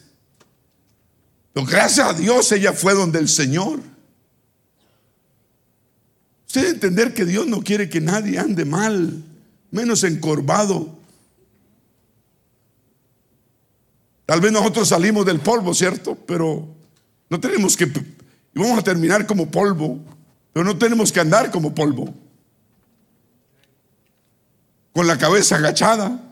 [1.53, 3.81] Pero gracias a Dios ella fue donde el Señor.
[6.47, 9.23] Usted debe entender que Dios no quiere que nadie ande mal,
[9.71, 10.97] menos encorvado.
[14.27, 16.17] Tal vez nosotros salimos del polvo, ¿cierto?
[16.27, 16.67] Pero
[17.31, 17.91] no tenemos que,
[18.55, 20.01] vamos a terminar como polvo,
[20.53, 22.13] pero no tenemos que andar como polvo.
[24.93, 26.26] Con la cabeza agachada.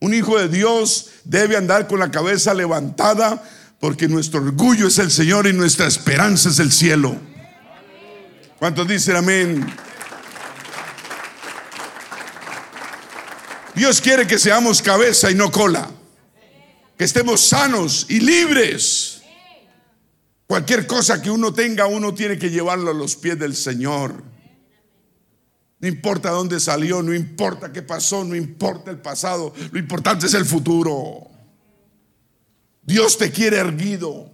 [0.00, 3.42] Un hijo de Dios debe andar con la cabeza levantada
[3.78, 7.16] porque nuestro orgullo es el Señor y nuestra esperanza es el cielo.
[8.58, 9.66] ¿Cuántos dicen amén?
[13.74, 15.90] Dios quiere que seamos cabeza y no cola.
[16.96, 19.22] Que estemos sanos y libres.
[20.46, 24.22] Cualquier cosa que uno tenga, uno tiene que llevarlo a los pies del Señor.
[25.80, 30.34] No importa dónde salió, no importa qué pasó, no importa el pasado, lo importante es
[30.34, 31.26] el futuro.
[32.82, 34.30] Dios te quiere erguido.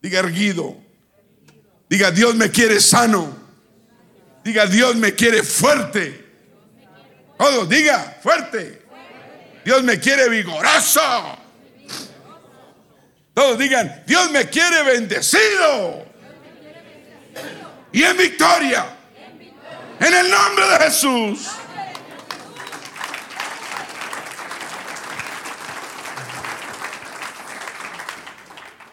[0.00, 0.76] Diga erguido.
[1.88, 3.36] Diga Dios me quiere sano.
[4.42, 6.26] Diga Dios me quiere fuerte.
[7.36, 8.82] Todos diga fuerte.
[9.64, 11.00] Dios me quiere vigoroso.
[13.34, 16.06] Todos digan Dios me quiere bendecido.
[17.92, 18.97] Y en victoria.
[20.00, 21.48] En el nombre de Jesús.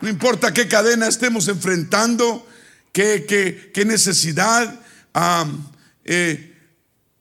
[0.01, 2.45] No importa qué cadena estemos enfrentando,
[2.91, 3.25] qué,
[3.73, 4.79] qué, necesidad.
[6.03, 6.55] Eh,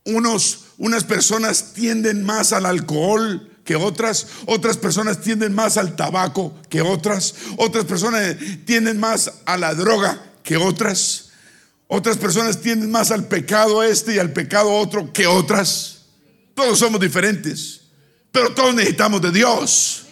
[0.05, 6.55] unos, unas personas tienden más al alcohol que otras, otras personas tienden más al tabaco
[6.69, 11.24] que otras, otras personas tienden más a la droga que otras.
[11.87, 16.07] Otras personas tienden más al pecado este y al pecado otro que otras.
[16.55, 17.83] Todos somos diferentes,
[18.33, 20.07] pero todos necesitamos de Dios.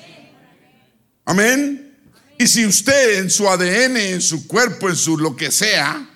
[1.24, 1.96] Amén.
[2.38, 6.10] Y si usted en su ADN, en su cuerpo, en su lo que sea,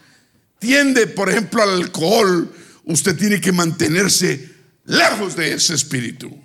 [0.59, 2.53] tiende, por ejemplo, al alcohol,
[2.85, 4.53] usted tiene que mantenerse
[4.85, 6.37] lejos de ese espíritu.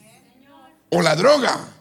[0.89, 1.80] O la droga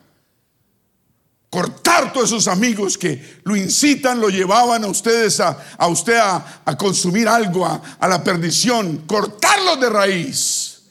[1.50, 6.76] cortar todos esos amigos que lo incitan, lo llevaban a ustedes a, a usted a,
[6.78, 10.82] consumir algo, a, a, la perdición, cortarlos de raíz,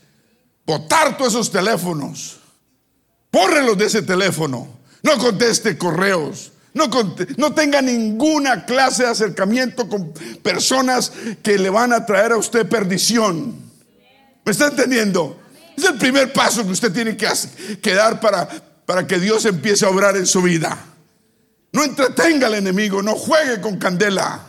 [0.66, 2.40] botar todos esos teléfonos,
[3.32, 4.68] bórrelos de ese teléfono,
[5.02, 6.52] no conteste correos.
[6.72, 6.88] No,
[7.38, 12.70] no tenga ninguna clase de acercamiento con personas que le van a traer a usted
[12.70, 13.56] perdición.
[14.46, 15.40] ¿Me está entendiendo?
[15.76, 17.28] Es el primer paso que usted tiene que,
[17.82, 18.48] que dar para,
[18.90, 20.76] para que Dios empiece a obrar en su vida.
[21.72, 24.44] No entretenga al enemigo, no juegue con candela.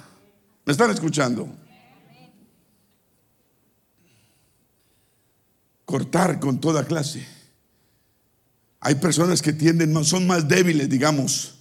[0.64, 1.46] ¿Me están escuchando?
[5.84, 7.28] Cortar con toda clase.
[8.80, 11.56] Hay personas que tienden, son más débiles, digamos.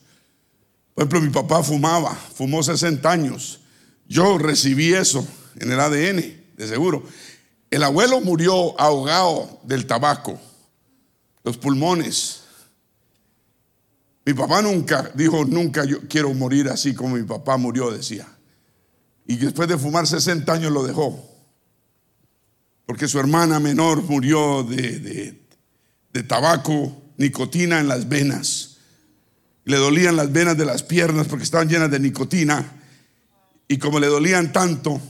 [0.93, 3.59] Por ejemplo, mi papá fumaba, fumó 60 años.
[4.07, 5.27] Yo recibí eso
[5.59, 7.03] en el ADN, de seguro.
[7.71, 10.39] El abuelo murió ahogado del tabaco.
[11.43, 12.43] los pulmones.
[14.29, 18.27] Mi papá nunca dijo, nunca yo quiero morir así como mi papá murió, decía.
[19.25, 21.27] Y después de fumar 60 años lo dejó.
[22.85, 25.35] Porque su hermana menor murió de,
[26.13, 28.77] de tabaco, nicotina en las venas.
[29.65, 32.71] Le dolían las venas de las piernas porque estaban llenas de nicotina.
[33.67, 35.01] Y como le dolían tanto,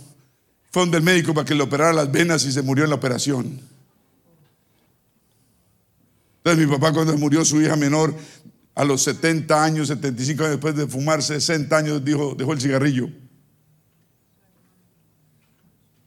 [0.72, 2.96] fue donde el médico para que le operara las venas y se murió en la
[2.96, 3.60] operación.
[6.38, 8.16] Entonces mi papá cuando murió su hija menor
[8.76, 13.10] a los 70 años, 75 años después de fumar 60 años, dijo, dejó el cigarrillo.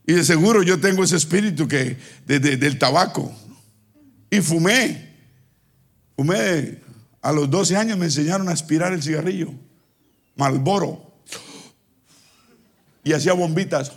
[0.07, 1.97] Y de seguro yo tengo ese espíritu que
[2.27, 3.33] del tabaco.
[4.31, 5.11] Y fumé.
[6.17, 6.81] Fumé.
[7.21, 9.53] A los 12 años me enseñaron a aspirar el cigarrillo.
[10.35, 11.13] Malboro.
[13.05, 13.93] Y hacía bombitas.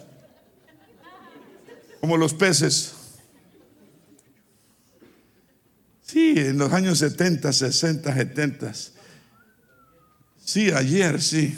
[2.01, 2.95] Como los peces.
[6.06, 8.72] Sí, en los años 70, 60, 70.
[10.38, 11.58] Sí, ayer, sí.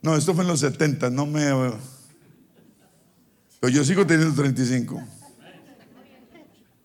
[0.00, 1.44] No, esto fue en los 70, no me...
[3.60, 5.06] Pero yo sigo teniendo 35.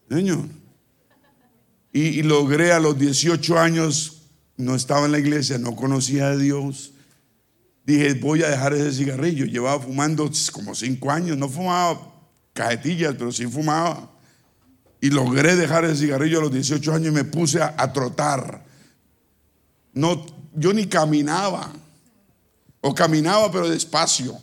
[0.09, 0.49] Señor.
[1.93, 4.23] Y, logré a los 18 años,
[4.57, 6.91] no estaba en la iglesia, no conocía a Dios.
[7.85, 9.45] Dije, voy a dejar ese cigarrillo.
[9.45, 12.13] Llevaba fumando como 5 años, no fumaba
[12.51, 14.11] cajetillas, pero sí fumaba.
[15.05, 18.65] Y logré dejar ese cigarrillo a los 18 años y me puse a, trotar.
[19.93, 20.25] No,
[20.55, 21.71] yo ni caminaba.
[22.81, 24.35] O caminaba, pero despacio.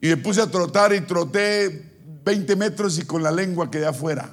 [0.00, 1.90] Y me puse a trotar y troté
[2.24, 4.32] 20 metros y con la lengua quedé afuera.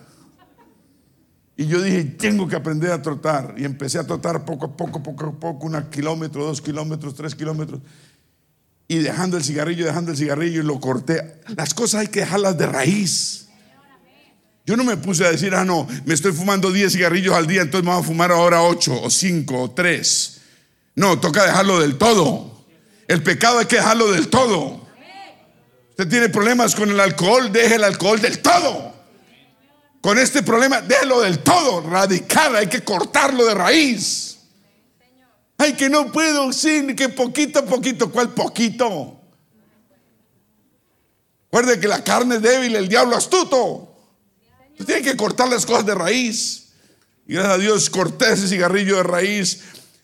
[1.56, 3.56] Y yo dije, tengo que aprender a trotar.
[3.58, 7.34] Y empecé a trotar poco a poco, poco a poco, un kilómetro, dos kilómetros, tres
[7.34, 7.82] kilómetros.
[8.88, 11.42] Y dejando el cigarrillo, dejando el cigarrillo y lo corté.
[11.56, 13.47] Las cosas hay que dejarlas de raíz.
[14.68, 17.64] Yo no me puse a decir, ah, no, me estoy fumando 10 cigarrillos al día,
[17.64, 20.42] entonces voy a fumar ahora 8 o 5 o 3.
[20.96, 22.64] No, toca dejarlo del todo.
[23.08, 24.86] El pecado hay que dejarlo del todo.
[25.90, 28.88] Usted tiene problemas con el alcohol, deje el alcohol del todo
[30.08, 34.38] con este problema, déjelo del todo, radical, hay que cortarlo de raíz.
[35.58, 39.20] Ay, que no puedo, sí, que poquito a poquito, ¿cuál poquito?
[41.52, 43.97] Recuerde que la carne es débil, el diablo astuto.
[44.80, 46.70] Usted tiene que cortar las cosas de raíz.
[47.28, 49.62] Y gracias a Dios corté ese cigarrillo de raíz.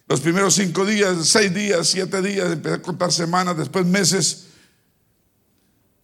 [0.07, 4.47] Los primeros cinco días, seis días, siete días, empecé a contar semanas, después meses.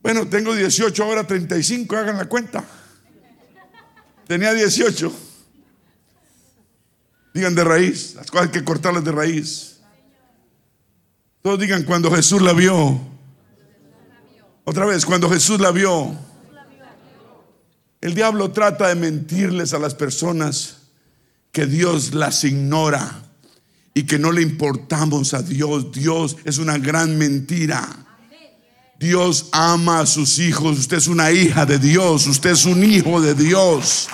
[0.01, 2.63] Bueno, tengo 18, ahora 35, hagan la cuenta.
[4.27, 5.11] Tenía 18.
[7.33, 9.79] Digan de raíz, las cosas hay que cortarlas de raíz.
[11.41, 12.99] Todos digan cuando Jesús la vio.
[14.63, 16.28] Otra vez, cuando Jesús la vio.
[18.01, 20.77] El diablo trata de mentirles a las personas
[21.51, 23.23] que Dios las ignora
[23.93, 25.91] y que no le importamos a Dios.
[25.91, 27.87] Dios es una gran mentira.
[28.97, 30.79] Dios ama a sus hijos.
[30.79, 32.25] Usted es una hija de Dios.
[32.27, 34.07] Usted es un hijo de Dios.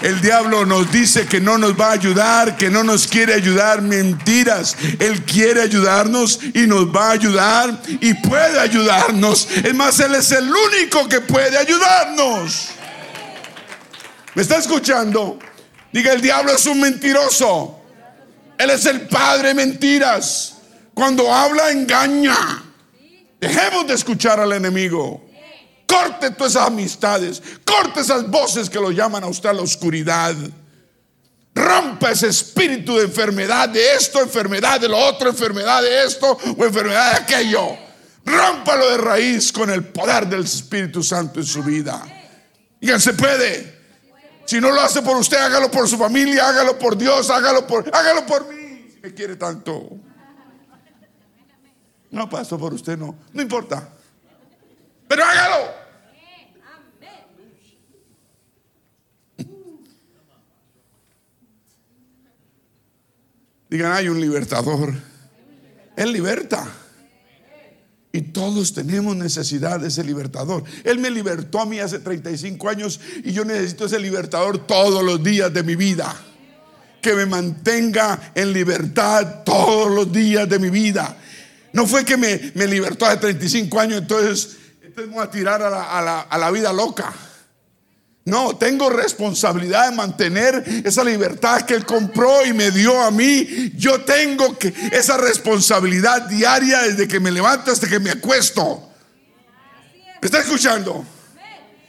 [0.00, 3.82] El diablo nos dice que no nos va a ayudar, que no nos quiere ayudar.
[3.82, 4.76] Mentiras.
[5.00, 9.48] Él quiere ayudarnos y nos va a ayudar y puede ayudarnos.
[9.64, 12.68] Es más, Él es el único que puede ayudarnos.
[14.34, 15.38] ¿Me está escuchando?
[15.92, 17.80] Diga, el diablo es un mentiroso.
[18.58, 20.56] Él es el padre de mentiras.
[20.92, 22.64] Cuando habla, engaña.
[23.40, 25.24] Dejemos de escuchar al enemigo.
[25.86, 27.42] Corte todas esas amistades.
[27.64, 30.34] Corte esas voces que lo llaman a usted a la oscuridad.
[31.54, 36.64] Rompa ese espíritu de enfermedad, de esto, enfermedad de lo otro, enfermedad de esto o
[36.64, 37.76] enfermedad de aquello.
[38.24, 42.02] Rómpalo de raíz con el poder del Espíritu Santo en su vida.
[42.80, 43.73] Y se puede.
[44.46, 47.88] Si no lo hace por usted, hágalo por su familia, hágalo por Dios, hágalo por,
[47.94, 49.90] hágalo por mí, si me quiere tanto.
[52.10, 53.16] No paso por usted, no.
[53.32, 53.88] No importa.
[55.08, 55.84] Pero hágalo.
[63.68, 64.94] Digan, hay un libertador.
[65.96, 66.64] Él liberta.
[68.14, 70.62] Y todos tenemos necesidad de ese libertador.
[70.84, 75.20] Él me libertó a mí hace 35 años y yo necesito ese libertador todos los
[75.20, 76.14] días de mi vida.
[77.02, 81.16] Que me mantenga en libertad todos los días de mi vida.
[81.72, 85.68] No fue que me, libertó hace 35 años, entonces, entonces me voy a tirar a
[85.68, 87.12] la, a la vida loca.
[88.26, 93.72] No, tengo responsabilidad de mantener esa libertad que Él compró y me dio a mí.
[93.76, 98.90] Yo tengo que esa responsabilidad diaria desde que me levanto hasta que me acuesto.
[100.22, 101.04] ¿Me está escuchando?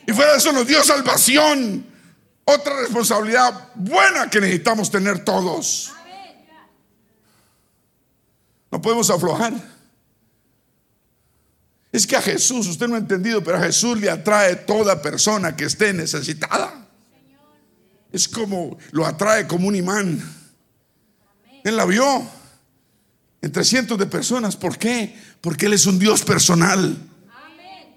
[0.06, 1.86] Y fuera de eso nos dio salvación.
[2.44, 5.94] Otra responsabilidad buena que necesitamos tener todos.
[8.72, 9.54] No podemos aflojar.
[11.96, 15.56] Es que a Jesús, usted no ha entendido, pero a Jesús le atrae toda persona
[15.56, 16.90] que esté necesitada.
[18.12, 20.22] Es como, lo atrae como un imán.
[21.64, 22.06] Él la vio
[23.42, 24.58] entre cientos de personas.
[24.58, 25.18] ¿Por qué?
[25.40, 26.98] Porque Él es un Dios personal.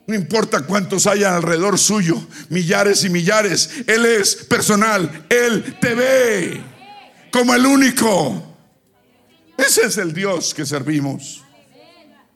[0.07, 3.69] No importa cuántos haya alrededor suyo, millares y millares.
[3.89, 5.27] Él es personal.
[5.29, 6.63] Él te ve
[7.33, 8.57] como el único.
[9.57, 11.43] Ese es el Dios que servimos.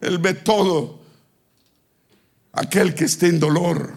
[0.00, 1.01] Él ve todo.
[2.52, 3.92] Aquel que esté en dolor,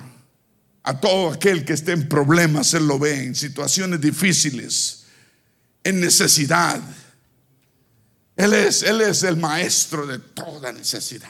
[0.84, 5.06] a todo aquel que esté en problemas, Él lo ve, en situaciones difíciles,
[5.84, 6.80] en necesidad.
[8.36, 11.30] Él es, Él es el maestro de toda necesidad.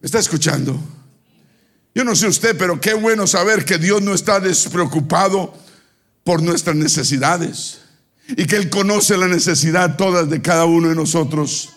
[0.00, 0.78] ¿Me está escuchando?
[1.94, 5.54] Yo no sé usted, pero qué bueno saber que Dios no está despreocupado
[6.24, 7.80] por nuestras necesidades
[8.28, 11.71] y que Él conoce la necesidad todas de cada uno de nosotros.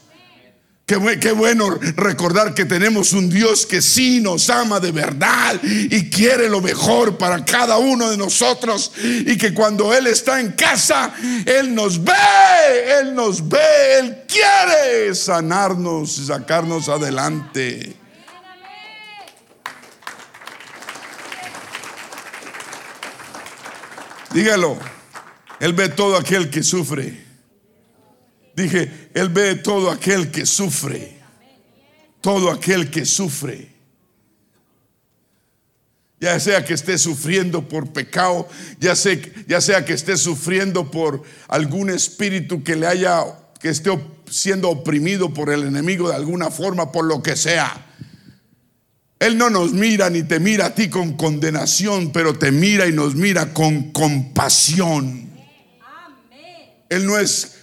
[0.85, 6.47] Qué, bueno recordar que tenemos un Dios que sí nos ama de verdad y quiere
[6.47, 11.11] lo mejor para cada uno de nosotros y que cuando Él está en casa,
[11.47, 12.13] Él nos ve,
[12.99, 17.95] Él nos ve, Él quiere sanarnos y sacarnos adelante.
[24.31, 24.77] Dígalo.
[25.59, 27.24] Él ve todo aquel que sufre.
[28.55, 31.17] Dije, Él ve todo aquel que sufre.
[32.21, 33.75] Todo aquel que sufre.
[36.19, 38.47] Ya sea que esté sufriendo por pecado,
[38.79, 43.23] ya sea, ya sea que esté sufriendo por algún espíritu que le haya,
[43.59, 43.91] que esté
[44.29, 47.85] siendo oprimido por el enemigo de alguna forma, por lo que sea.
[49.19, 52.91] Él no nos mira ni te mira a ti con condenación, pero te mira y
[52.91, 55.29] nos mira con compasión.
[56.89, 57.54] Él no es,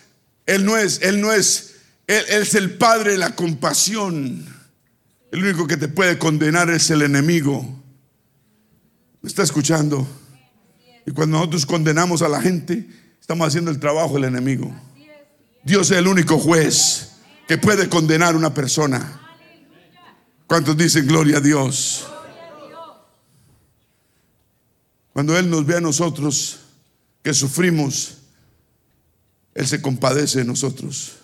[0.46, 1.76] Él no es, Él no es,
[2.06, 4.46] Él, es el Padre de la compasión.
[5.30, 7.82] El único que te puede condenar es el enemigo.
[9.20, 10.06] ¿Me está escuchando?
[11.06, 12.86] Y cuando nosotros condenamos a la gente,
[13.20, 14.74] estamos haciendo el trabajo del enemigo.
[15.64, 17.12] Dios es el único juez
[17.46, 19.20] que puede condenar a una persona.
[20.46, 22.06] ¿Cuántos dicen gloria a Dios?
[25.12, 26.60] Cuando Él nos ve a nosotros
[27.22, 28.21] que sufrimos,
[29.54, 31.16] Él se compadece de nosotros.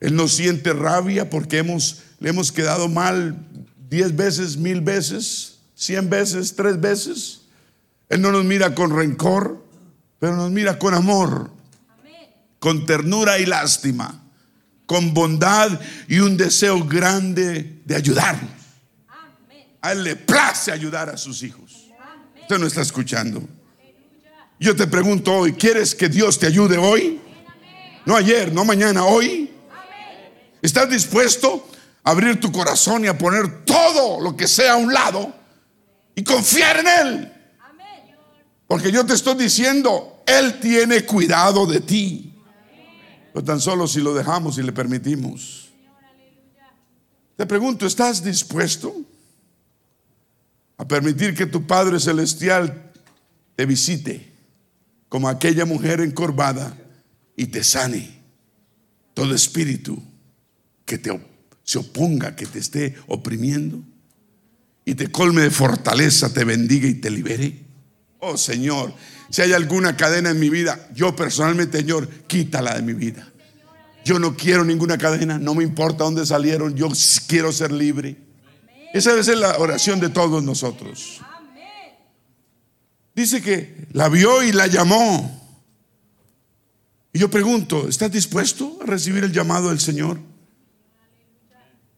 [0.00, 3.36] Él nos siente rabia porque hemos, le hemos quedado mal
[3.88, 7.42] diez veces, mil veces, cien veces, tres veces.
[8.08, 9.64] Él no nos mira con rencor,
[10.18, 11.50] pero nos mira con amor,
[12.58, 14.22] con ternura y lástima
[14.88, 15.78] con bondad
[16.08, 18.50] y un deseo grande de ayudarnos.
[19.82, 21.90] A él le place ayudar a sus hijos.
[22.40, 23.46] Usted no está escuchando.
[24.58, 27.20] Yo te pregunto hoy, ¿quieres que Dios te ayude hoy?
[28.08, 29.50] No ayer, no mañana, hoy.
[30.62, 31.68] ¿Estás dispuesto
[32.02, 35.30] a abrir tu corazón y a poner todo lo que sea a un lado
[36.14, 37.32] y confiar en Él?
[38.66, 42.34] Porque yo te estoy diciendo, Él tiene cuidado de ti
[43.44, 45.68] tan solo si lo dejamos y le permitimos.
[47.36, 48.96] Te pregunto, ¿estás dispuesto
[50.78, 52.90] a permitir que tu Padre Celestial
[53.54, 54.32] te visite
[55.10, 56.74] como aquella mujer encorvada
[57.38, 58.10] y te sane
[59.14, 60.02] todo espíritu
[60.84, 61.18] que te,
[61.62, 63.80] se oponga, que te esté oprimiendo
[64.84, 67.64] y te colme de fortaleza, te bendiga y te libere?
[68.18, 68.92] Oh Señor,
[69.30, 73.32] si hay alguna cadena en mi vida, yo personalmente, Señor, quítala de mi vida.
[74.04, 76.88] Yo no quiero ninguna cadena, no me importa dónde salieron, yo
[77.28, 78.16] quiero ser libre.
[78.92, 81.20] Esa debe ser la oración de todos nosotros.
[83.14, 85.38] Dice que la vio y la llamó.
[87.12, 90.18] Y yo pregunto, ¿estás dispuesto a recibir el llamado del Señor?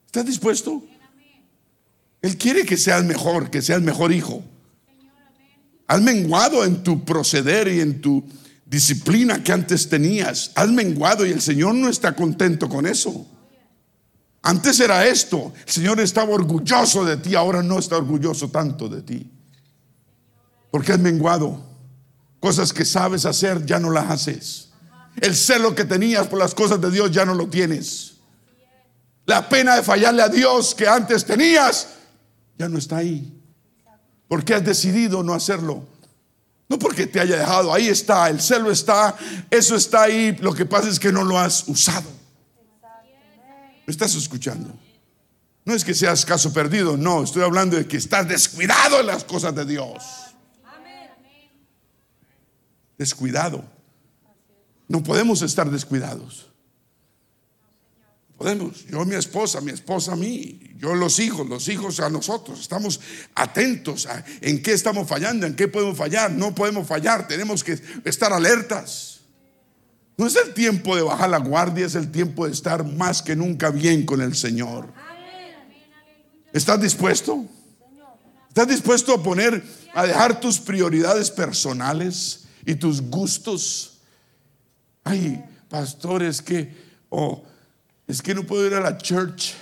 [0.06, 0.82] ¿Estás dispuesto?
[2.22, 4.44] Él quiere que seas mejor, que seas mejor hijo.
[5.86, 8.24] Has menguado en tu proceder y en tu
[8.64, 10.52] disciplina que antes tenías.
[10.54, 13.26] Has menguado y el Señor no está contento con eso.
[14.42, 15.52] Antes era esto.
[15.66, 19.30] El Señor estaba orgulloso de ti, ahora no está orgulloso tanto de ti.
[20.70, 21.68] Porque has menguado.
[22.38, 24.69] Cosas que sabes hacer ya no las haces.
[25.16, 28.14] El celo que tenías por las cosas de Dios ya no lo tienes.
[29.26, 31.88] La pena de fallarle a Dios que antes tenías
[32.58, 33.32] ya no está ahí.
[34.28, 35.84] Porque has decidido no hacerlo.
[36.68, 39.16] No porque te haya dejado, ahí está, el celo está,
[39.50, 42.08] eso está ahí, lo que pasa es que no lo has usado.
[43.86, 44.72] ¿Me estás escuchando?
[45.64, 49.24] No es que seas caso perdido, no, estoy hablando de que estás descuidado en las
[49.24, 50.04] cosas de Dios.
[52.96, 53.64] Descuidado.
[54.90, 56.48] No podemos estar descuidados.
[58.36, 62.58] Podemos, yo mi esposa, mi esposa a mí, yo los hijos, los hijos a nosotros.
[62.58, 63.00] Estamos
[63.36, 66.32] atentos a en qué estamos fallando, en qué podemos fallar.
[66.32, 69.20] No podemos fallar, tenemos que estar alertas.
[70.16, 73.36] No es el tiempo de bajar la guardia, es el tiempo de estar más que
[73.36, 74.92] nunca bien con el Señor.
[76.52, 77.46] ¿Estás dispuesto?
[78.48, 79.62] ¿Estás dispuesto a poner,
[79.94, 83.89] a dejar tus prioridades personales y tus gustos?
[85.04, 86.74] Ay, pastores que,
[87.08, 87.42] o
[88.06, 89.54] es que no puedo ir a la church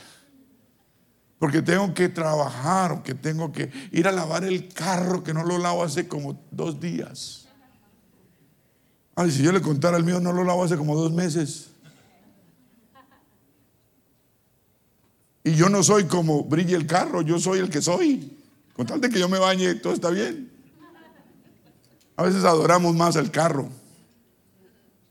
[1.39, 5.45] porque tengo que trabajar o que tengo que ir a lavar el carro que no
[5.45, 7.47] lo lavo hace como dos días.
[9.15, 11.71] Ay, si yo le contara el mío, no lo lavo hace como dos meses.
[15.45, 18.37] Y yo no soy como brille el carro, yo soy el que soy.
[18.75, 20.53] Con tal de que yo me bañe, todo está bien.
[22.17, 23.69] A veces adoramos más el carro.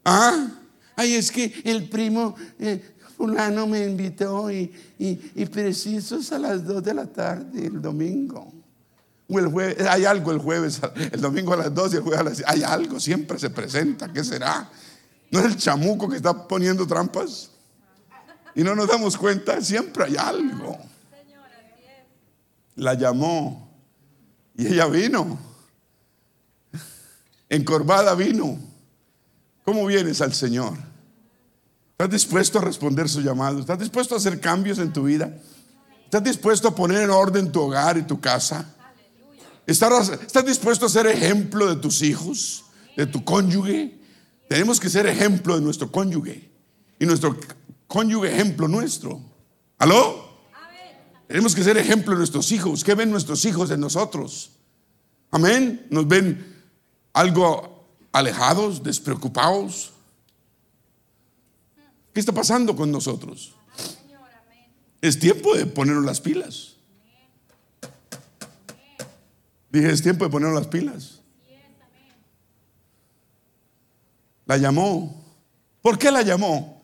[0.10, 0.48] Ah,
[0.96, 4.72] ay, es que el primo eh, fulano me invitó y,
[5.52, 8.54] preciso es a las 2 de la tarde el domingo.
[9.28, 10.80] O el jueves, hay algo el jueves,
[11.12, 14.14] el domingo a las 2 y el jueves a las Hay algo, siempre se presenta.
[14.14, 14.70] ¿Qué será?
[15.30, 17.52] ¿No es el chamuco que está poniendo trampas?
[18.56, 20.78] Y no nos damos cuenta, siempre hay algo.
[22.76, 23.78] La llamó
[24.56, 25.38] y ella vino.
[27.50, 28.67] Encorvada vino.
[29.68, 30.78] ¿Cómo vienes al Señor?
[31.92, 33.60] ¿Estás dispuesto a responder su llamado?
[33.60, 35.38] ¿Estás dispuesto a hacer cambios en tu vida?
[36.06, 38.74] ¿Estás dispuesto a poner en orden tu hogar y tu casa?
[39.66, 42.64] ¿Estás, ¿Estás dispuesto a ser ejemplo de tus hijos,
[42.96, 44.00] de tu cónyuge?
[44.48, 46.50] Tenemos que ser ejemplo de nuestro cónyuge
[46.98, 47.38] y nuestro
[47.88, 49.20] cónyuge ejemplo nuestro.
[49.80, 50.46] ¿Aló?
[51.28, 52.86] Tenemos que ser ejemplo de nuestros hijos.
[52.86, 54.50] ¿Qué ven nuestros hijos en nosotros?
[55.30, 55.88] Amén.
[55.90, 56.56] ¿Nos ven
[57.12, 57.77] algo
[58.12, 59.94] alejados, despreocupados?
[62.14, 63.54] ¿Qué está pasando con nosotros?
[65.02, 66.76] Es tiempo de ponernos las pilas.
[69.70, 71.22] Dije, es tiempo de ponernos las pilas.
[74.46, 75.24] La llamó.
[75.82, 76.82] ¿Por qué la llamó?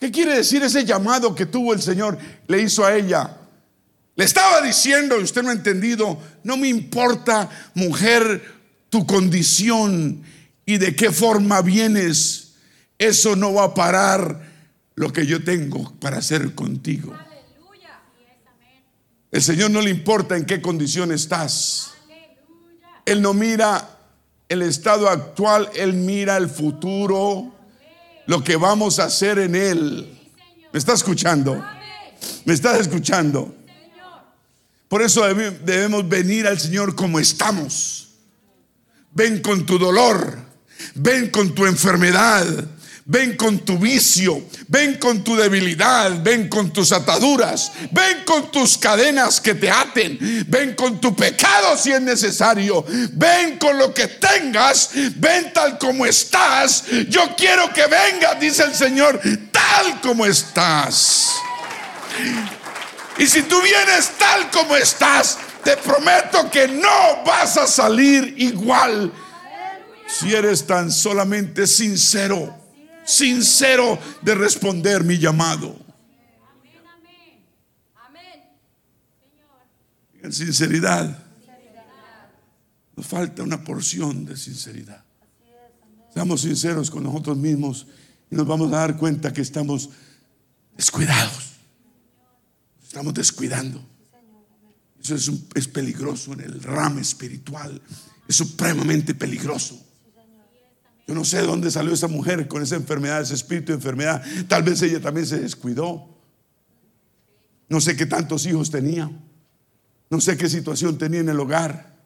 [0.00, 2.18] ¿Qué quiere decir ese llamado que tuvo el Señor?
[2.46, 3.36] Le hizo a ella.
[4.16, 8.59] Le estaba diciendo, y usted no ha entendido, no me importa, mujer,
[8.90, 10.22] tu condición
[10.66, 12.50] y de qué forma vienes
[13.00, 14.42] eso no va a parar
[14.94, 17.16] lo que yo tengo para hacer contigo.
[19.32, 21.92] El Señor no le importa en qué condición estás.
[23.06, 23.96] Él no mira
[24.50, 27.54] el estado actual, Él mira el futuro,
[28.26, 30.18] lo que vamos a hacer en Él.
[30.70, 31.64] ¿Me está escuchando?
[32.44, 33.54] ¿Me estás escuchando?
[34.88, 38.09] Por eso debemos venir al Señor como estamos.
[39.12, 40.38] Ven con tu dolor,
[40.94, 42.46] ven con tu enfermedad,
[43.10, 48.78] Ven con tu vicio, ven con tu debilidad, ven con tus ataduras, ven con tus
[48.78, 52.84] cadenas que te aten, ven con tu pecado si es necesario,
[53.14, 56.84] ven con lo que tengas, ven tal como estás.
[57.08, 61.30] Yo quiero que vengas, dice el Señor, tal como estás.
[63.20, 69.12] Y si tú vienes tal como estás, te prometo que no vas a salir igual
[70.08, 72.60] si eres tan solamente sincero
[73.10, 75.76] sincero de responder mi llamado.
[80.22, 81.26] En sinceridad.
[82.94, 85.02] Nos falta una porción de sinceridad.
[86.12, 87.86] Seamos sinceros con nosotros mismos
[88.30, 89.90] y nos vamos a dar cuenta que estamos
[90.76, 91.49] descuidados.
[92.90, 93.80] Estamos descuidando.
[95.00, 95.14] Eso
[95.54, 97.80] es, peligroso en el ramo espiritual.
[98.26, 99.80] Es supremamente peligroso.
[101.06, 104.20] Yo no sé de dónde salió esa mujer con esa enfermedad, ese espíritu de enfermedad.
[104.48, 106.18] Tal vez ella también se descuidó.
[107.68, 109.08] No sé qué tantos hijos tenía.
[110.10, 111.96] No sé qué situación tenía en el hogar.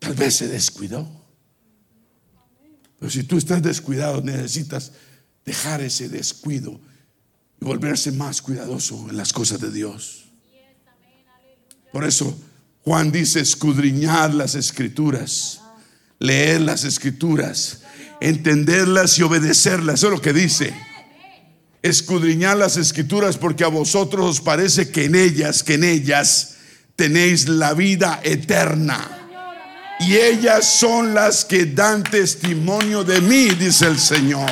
[0.00, 1.08] Tal vez se descuidó.
[2.98, 4.90] Pero si tú estás descuidado, necesitas
[5.44, 6.80] dejar ese descuido
[7.64, 10.26] volverse más cuidadoso en las cosas de Dios.
[11.92, 12.38] Por eso
[12.82, 15.60] Juan dice, escudriñar las escrituras,
[16.18, 17.80] leer las escrituras
[18.20, 19.96] entenderlas y obedecerlas.
[19.96, 20.74] Eso es lo que dice.
[21.82, 26.54] Escudriñar las escrituras porque a vosotros os parece que en ellas, que en ellas
[26.96, 29.10] tenéis la vida eterna.
[30.00, 34.50] Y ellas son las que dan testimonio de mí, dice el Señor.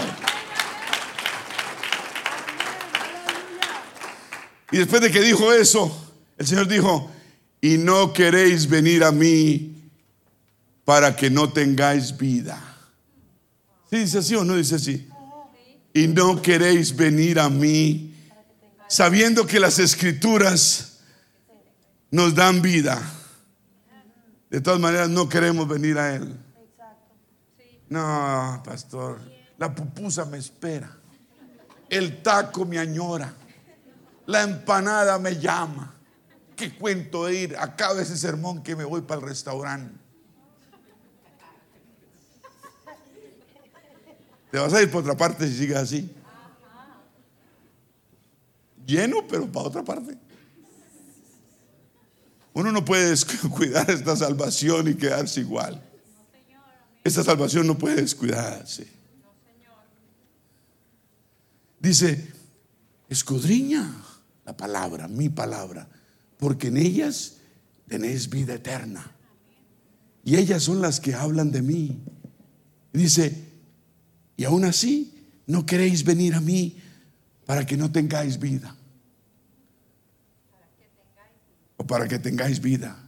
[4.72, 7.10] Y después de que dijo eso, el Señor dijo,
[7.60, 9.90] y no queréis venir a mí
[10.84, 12.60] para que no tengáis vida.
[13.90, 15.08] ¿Sí dice así o no dice así?
[15.92, 18.14] Y no queréis venir a mí
[18.88, 21.00] sabiendo que las escrituras
[22.10, 23.00] nos dan vida.
[24.50, 26.34] De todas maneras, no queremos venir a Él.
[27.90, 29.20] No, pastor,
[29.58, 30.90] la pupusa me espera.
[31.88, 33.34] El taco me añora.
[34.26, 35.94] La empanada me llama.
[36.56, 37.56] ¿Qué cuento de ir?
[37.56, 39.98] Acabe ese sermón que me voy para el restaurante.
[44.50, 46.14] Te vas a ir por otra parte si sigues así.
[48.86, 50.18] Lleno, pero para otra parte.
[52.52, 53.14] Uno no puede
[53.50, 55.82] cuidar esta salvación y quedarse igual.
[57.02, 58.86] Esta salvación no puede descuidarse.
[61.80, 62.32] Dice,
[63.08, 64.01] escudriña
[64.52, 65.88] la palabra, mi palabra,
[66.38, 67.38] porque en ellas
[67.88, 69.10] tenéis vida eterna.
[70.24, 72.02] Y ellas son las que hablan de mí.
[72.92, 73.48] Dice,
[74.36, 75.14] y aún así
[75.46, 76.76] no queréis venir a mí
[77.46, 78.76] para que no tengáis vida.
[81.78, 82.98] O para que tengáis vida.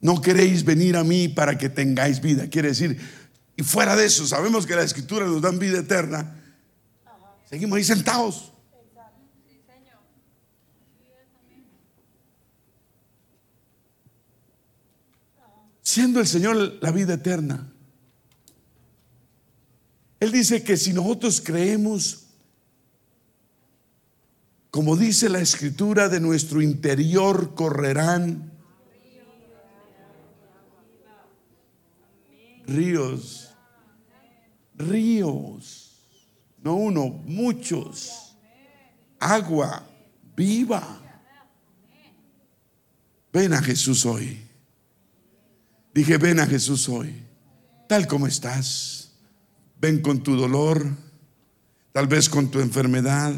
[0.00, 2.48] No queréis venir a mí para que tengáis vida.
[2.48, 2.98] Quiere decir,
[3.56, 6.40] y fuera de eso, sabemos que la escritura nos dan vida eterna.
[7.50, 8.52] Seguimos ahí sentados.
[15.88, 17.66] Siendo el Señor la vida eterna.
[20.20, 22.26] Él dice que si nosotros creemos,
[24.70, 28.52] como dice la escritura, de nuestro interior correrán
[32.66, 33.54] ríos,
[34.74, 35.96] ríos,
[36.58, 38.36] no uno, muchos,
[39.18, 39.88] agua
[40.36, 41.00] viva.
[43.32, 44.47] Ven a Jesús hoy.
[45.98, 47.12] Dije, ven a Jesús hoy,
[47.88, 49.08] tal como estás.
[49.80, 50.86] Ven con tu dolor,
[51.90, 53.34] tal vez con tu enfermedad,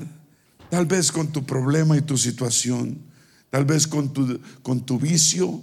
[0.69, 3.01] tal vez con tu problema y tu situación,
[3.49, 5.63] tal vez con tu, con tu vicio,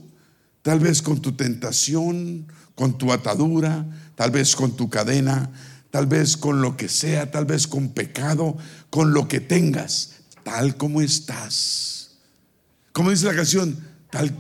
[0.64, 5.52] tal vez con tu tentación, con tu atadura, tal vez con tu cadena,
[5.92, 8.58] tal vez con lo que sea, tal vez con pecado,
[8.90, 10.14] con lo que tengas,
[10.44, 12.18] tal como estás.
[12.92, 13.78] Como dice la canción,
[14.10, 14.36] tal,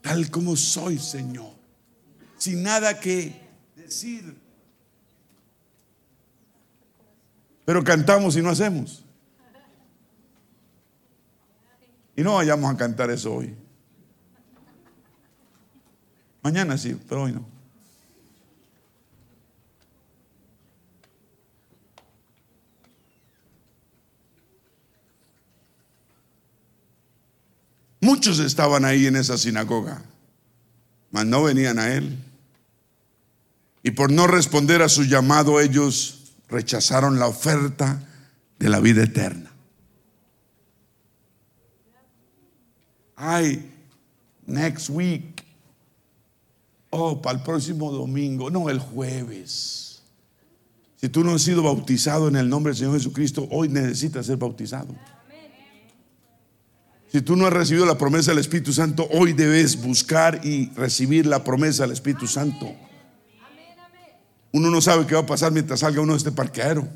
[0.00, 1.53] tal como soy, Señor,
[2.44, 3.34] sin nada que
[3.74, 4.36] decir.
[7.64, 9.02] Pero cantamos y no hacemos.
[12.14, 13.54] Y no vayamos a cantar eso hoy.
[16.42, 17.46] Mañana sí, pero hoy no.
[28.02, 30.02] Muchos estaban ahí en esa sinagoga,
[31.10, 32.23] mas no venían a él.
[33.84, 38.02] Y por no responder a su llamado, ellos rechazaron la oferta
[38.58, 39.52] de la vida eterna.
[43.14, 43.70] Ay,
[44.46, 45.44] next week.
[46.88, 48.50] Oh, para el próximo domingo.
[48.50, 50.02] No, el jueves.
[50.96, 54.38] Si tú no has sido bautizado en el nombre del Señor Jesucristo, hoy necesitas ser
[54.38, 54.94] bautizado.
[57.12, 61.26] Si tú no has recibido la promesa del Espíritu Santo, hoy debes buscar y recibir
[61.26, 62.74] la promesa del Espíritu Santo.
[64.54, 66.86] Uno no sabe qué va a pasar mientras salga uno de este parqueadero.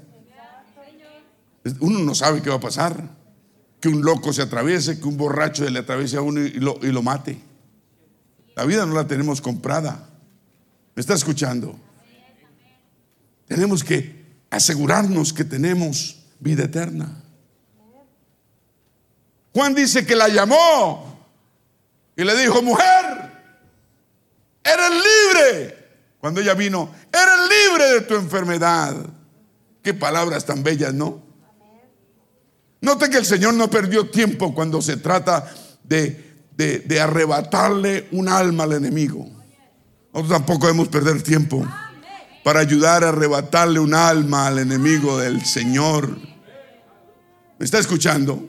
[1.81, 3.03] Uno no sabe qué va a pasar.
[3.81, 6.93] Que un loco se atraviese, que un borracho le atraviese a uno y lo, y
[6.93, 7.37] lo mate.
[8.55, 10.09] La vida no la tenemos comprada.
[10.95, 11.77] ¿Me está escuchando?
[13.49, 17.25] Tenemos que asegurarnos que tenemos vida eterna.
[19.53, 21.27] Juan dice que la llamó
[22.17, 23.33] y le dijo, mujer,
[24.63, 25.78] eres libre.
[26.21, 28.97] Cuando ella vino, eres libre de tu enfermedad.
[29.83, 31.23] Qué palabras tan bellas, ¿no?
[32.81, 38.65] Note que el Señor no perdió tiempo cuando se trata de, de, arrebatarle un alma
[38.65, 39.29] al enemigo.
[40.13, 41.67] Nosotros tampoco debemos perder tiempo
[42.45, 46.19] para ayudar a arrebatarle un alma al enemigo del Señor.
[47.59, 48.49] ¿Me está escuchando?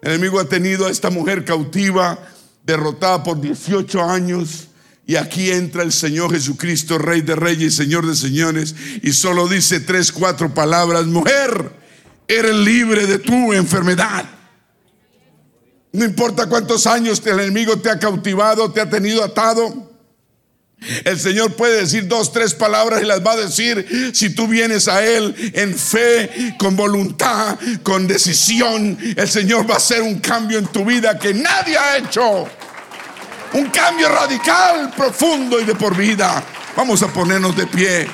[0.00, 2.18] El enemigo ha tenido a esta mujer cautiva,
[2.62, 4.68] derrotada por 18 años.
[5.06, 9.48] Y aquí entra el Señor Jesucristo, Rey de Reyes y Señor de Señores, y solo
[9.48, 11.72] dice tres, cuatro palabras, mujer,
[12.26, 14.24] eres libre de tu enfermedad.
[15.92, 19.92] No importa cuántos años el enemigo te ha cautivado, te ha tenido atado.
[21.04, 24.88] El Señor puede decir dos, tres palabras y las va a decir si tú vienes
[24.88, 28.98] a Él en fe, con voluntad, con decisión.
[29.16, 32.48] El Señor va a hacer un cambio en tu vida que nadie ha hecho.
[33.54, 36.44] Un cambio radical, profundo y de por vida.
[36.76, 38.08] Vamos a ponernos de pie.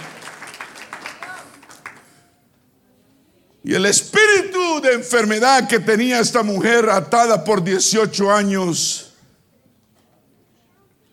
[3.64, 9.14] Y el espíritu de enfermedad que tenía esta mujer atada por 18 años,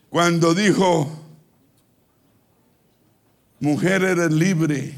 [0.10, 1.10] cuando dijo,
[3.60, 4.94] mujer eres libre,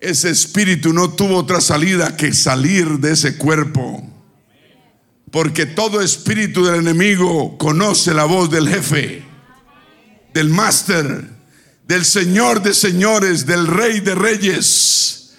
[0.00, 4.15] ese espíritu no tuvo otra salida que salir de ese cuerpo.
[5.36, 9.22] Porque todo espíritu del enemigo conoce la voz del jefe,
[10.32, 11.28] del máster,
[11.86, 15.34] del señor de señores, del rey de reyes.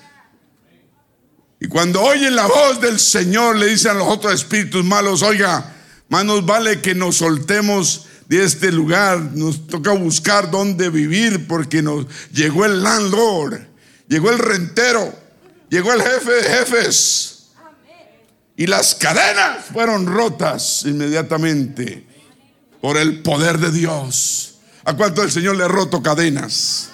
[1.59, 5.75] Y cuando oyen la voz del Señor, le dicen a los otros espíritus malos, oiga,
[6.09, 11.81] más nos vale que nos soltemos de este lugar, nos toca buscar dónde vivir porque
[11.81, 13.61] nos llegó el landlord,
[14.07, 15.11] llegó el rentero,
[15.71, 17.36] llegó el jefe de jefes.
[18.57, 22.07] Y las cadenas fueron rotas inmediatamente
[22.81, 24.55] por el poder de Dios.
[24.83, 26.89] ¿A cuánto el Señor le ha roto cadenas?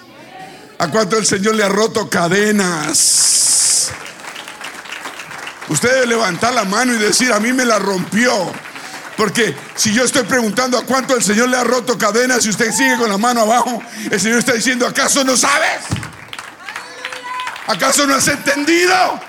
[0.78, 3.90] ¿A cuánto el Señor le ha roto cadenas?
[5.70, 8.52] Usted debe levantar la mano y decir, a mí me la rompió.
[9.16, 12.72] Porque si yo estoy preguntando a cuánto el Señor le ha roto cadenas y usted
[12.72, 15.80] sigue con la mano abajo, el Señor está diciendo, ¿acaso no sabes?
[17.68, 19.20] ¿Acaso no has entendido?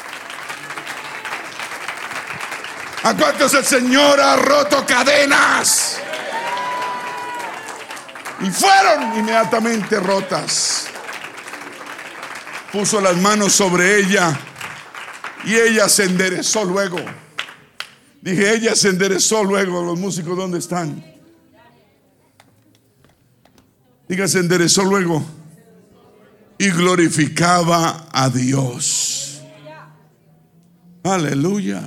[3.05, 5.99] ¿A cuántos el Señor ha roto cadenas?
[8.41, 10.87] Y fueron inmediatamente rotas.
[12.71, 14.35] Puso las manos sobre ella
[15.43, 16.97] y ella se enderezó luego.
[18.23, 19.83] Dije, ella se enderezó luego.
[19.83, 21.05] Los músicos, ¿dónde están?
[24.07, 25.23] Diga, se enderezó luego.
[26.57, 29.43] Y glorificaba a Dios.
[31.03, 31.83] Aleluya.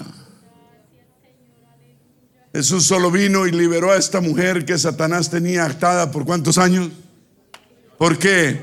[2.53, 6.89] Jesús solo vino y liberó a esta mujer que Satanás tenía atada por cuántos años.
[7.99, 8.61] ¿Por qué?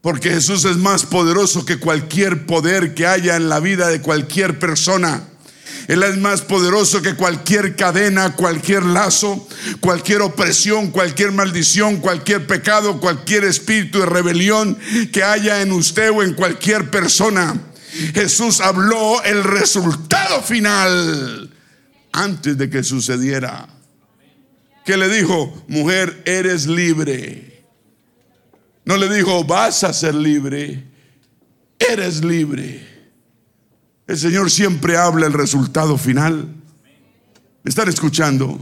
[0.00, 4.58] Porque Jesús es más poderoso que cualquier poder que haya en la vida de cualquier
[4.58, 5.28] persona.
[5.88, 9.46] Él es más poderoso que cualquier cadena, cualquier lazo,
[9.80, 14.78] cualquier opresión, cualquier maldición, cualquier pecado, cualquier espíritu de rebelión
[15.12, 17.54] que haya en usted o en cualquier persona.
[18.14, 21.41] Jesús habló el resultado final
[22.12, 23.68] antes de que sucediera.
[24.84, 27.64] Que le dijo, mujer, eres libre.
[28.84, 30.84] No le dijo, vas a ser libre,
[31.78, 32.88] eres libre.
[34.06, 36.52] El Señor siempre habla el resultado final.
[37.62, 38.58] ¿Me están escuchando?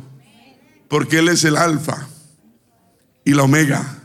[0.88, 2.06] Porque Él es el alfa
[3.24, 3.96] y la omega.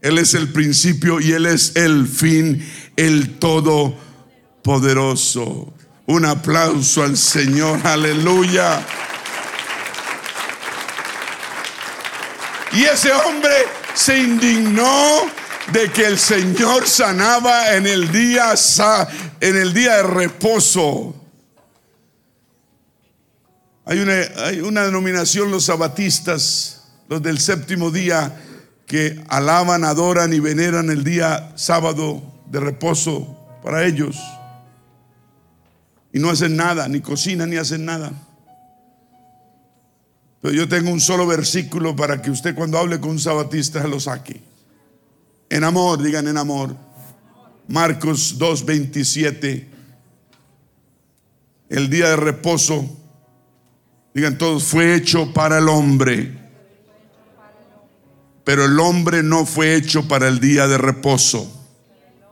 [0.00, 2.64] Él es el principio y Él es el fin,
[2.96, 5.74] el todopoderoso.
[6.10, 8.84] Un aplauso al Señor, aleluya.
[12.72, 13.54] Y ese hombre
[13.94, 15.26] se indignó
[15.72, 18.54] de que el Señor sanaba en el día
[19.40, 21.14] en el día de reposo.
[23.84, 24.14] Hay una,
[24.46, 28.36] hay una denominación los sabatistas, los del séptimo día
[28.84, 34.16] que alaban, adoran y veneran el día sábado de reposo para ellos.
[36.12, 38.12] Y no hacen nada, ni cocinan, ni hacen nada.
[40.40, 44.00] Pero yo tengo un solo versículo para que usted cuando hable con un sabatista lo
[44.00, 44.40] saque.
[45.50, 46.74] En amor, digan en amor.
[47.68, 49.68] Marcos 2:27.
[51.68, 52.84] El día de reposo,
[54.12, 56.36] digan todos, fue hecho para el hombre.
[58.42, 61.48] Pero el hombre no fue hecho para el día de reposo.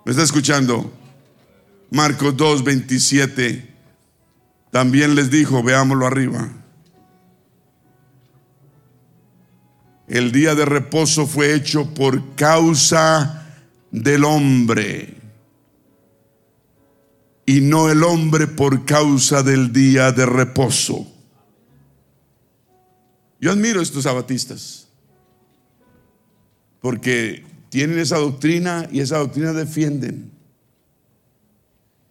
[0.05, 0.98] ¿Me está escuchando?
[1.91, 3.75] Marcos 2, 27,
[4.71, 6.53] también les dijo, veámoslo arriba,
[10.07, 13.47] el día de reposo fue hecho por causa
[13.91, 15.17] del hombre
[17.47, 21.07] y no el hombre por causa del día de reposo.
[23.41, 24.89] Yo admiro a estos sabatistas
[26.81, 30.38] porque tienen esa doctrina y esa doctrina defienden.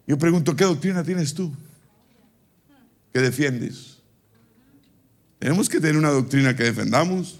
[0.08, 1.52] Yo pregunto, ¿qué doctrina tienes tú?
[3.12, 3.98] ¿Qué defiendes?
[5.38, 7.38] Tenemos que tener una doctrina que defendamos.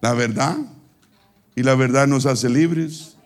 [0.00, 0.56] La verdad.
[1.56, 3.16] Y la verdad nos hace libres.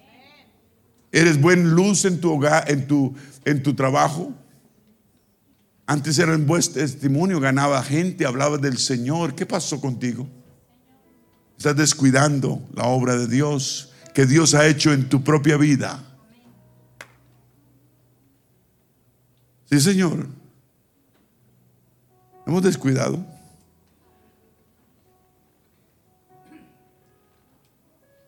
[1.12, 3.14] Eres buen luz en tu hogar, en tu,
[3.44, 4.32] en tu trabajo.
[5.86, 9.34] Antes era en buen testimonio, ganaba gente, hablaba del Señor.
[9.34, 10.26] ¿Qué pasó contigo?
[11.58, 16.04] Estás descuidando la obra de Dios que Dios ha hecho en tu propia vida.
[19.66, 20.26] Sí, Señor.
[22.46, 23.24] Hemos descuidado.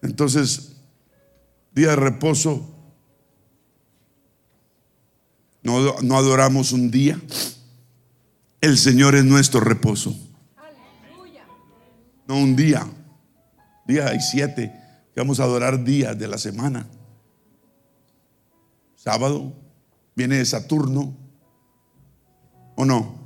[0.03, 0.77] Entonces,
[1.73, 2.69] día de reposo,
[5.63, 7.19] no, no adoramos un día.
[8.61, 10.15] El Señor es nuestro reposo.
[12.27, 12.87] No un día.
[13.87, 14.80] Día hay siete.
[15.21, 16.87] Vamos a adorar días de la semana.
[18.97, 19.53] Sábado
[20.17, 21.15] viene de Saturno.
[22.75, 23.21] ¿O no?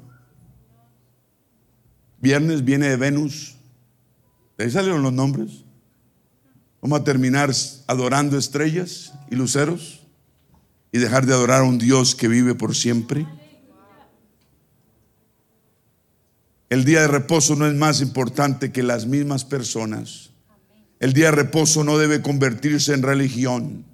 [2.21, 3.55] Viernes viene de Venus.
[4.59, 5.63] ¿De ahí salieron los nombres?
[6.83, 7.53] Vamos a terminar
[7.87, 10.01] adorando estrellas y luceros
[10.91, 13.25] y dejar de adorar a un Dios que vive por siempre.
[16.71, 20.34] El día de reposo no es más importante que las mismas personas.
[21.01, 23.85] El día de reposo no debe convertirse en religión.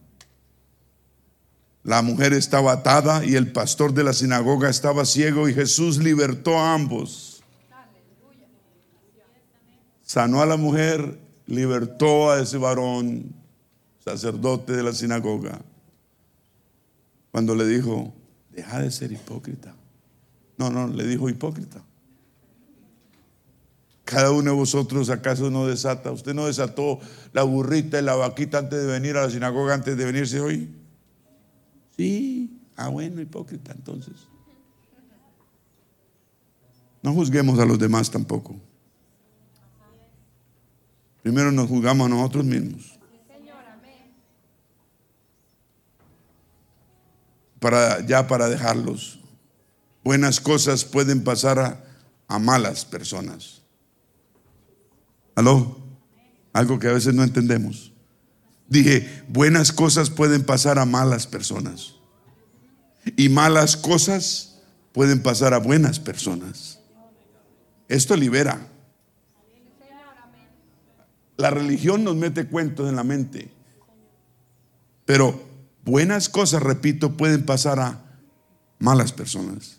[1.82, 6.59] La mujer estaba atada y el pastor de la sinagoga estaba ciego y Jesús libertó
[6.59, 7.43] a ambos.
[10.02, 13.32] Sanó a la mujer, libertó a ese varón,
[14.05, 15.60] sacerdote de la sinagoga,
[17.31, 18.12] cuando le dijo,
[18.51, 19.74] deja de ser hipócrita.
[20.59, 21.82] No, no, le dijo hipócrita.
[24.11, 26.11] Cada uno de vosotros acaso no desata.
[26.11, 26.99] Usted no desató
[27.32, 30.69] la burrita y la vaquita antes de venir a la sinagoga, antes de venirse hoy.
[31.97, 34.15] Sí, ah bueno, hipócrita entonces.
[37.05, 38.57] No juzguemos a los demás tampoco.
[41.23, 42.99] Primero nos juzgamos a nosotros mismos.
[47.61, 49.20] Para ya para dejarlos.
[50.03, 51.85] Buenas cosas pueden pasar a,
[52.27, 53.60] a malas personas.
[55.40, 55.74] ¿Aló?
[56.52, 57.94] Algo que a veces no entendemos.
[58.68, 61.94] Dije, buenas cosas pueden pasar a malas personas.
[63.16, 64.60] Y malas cosas
[64.92, 66.78] pueden pasar a buenas personas.
[67.88, 68.68] Esto libera.
[71.38, 73.50] La religión nos mete cuentos en la mente.
[75.06, 75.42] Pero
[75.86, 78.04] buenas cosas, repito, pueden pasar a
[78.78, 79.78] malas personas.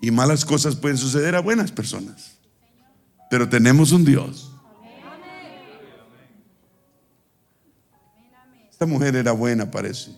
[0.00, 2.38] Y malas cosas pueden suceder a buenas personas.
[3.28, 4.52] Pero tenemos un Dios
[8.78, 10.12] Esta mujer era buena, parece.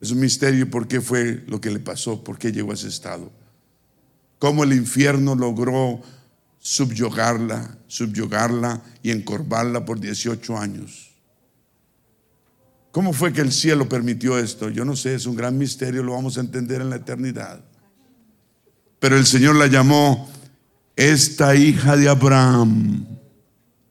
[0.00, 2.86] Es un misterio por qué fue lo que le pasó, por qué llegó a ese
[2.86, 3.32] estado.
[4.38, 6.00] Cómo el infierno logró
[6.60, 11.10] subyugarla, subyugarla y encorvarla por 18 años.
[12.92, 14.70] ¿Cómo fue que el cielo permitió esto?
[14.70, 17.64] Yo no sé, es un gran misterio, lo vamos a entender en la eternidad.
[19.00, 20.30] Pero el Señor la llamó
[20.94, 23.08] esta hija de Abraham.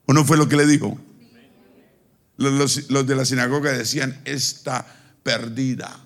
[0.05, 0.97] ¿O no fue lo que le dijo?
[2.37, 4.85] Los, de la sinagoga decían, esta
[5.23, 5.99] perdida,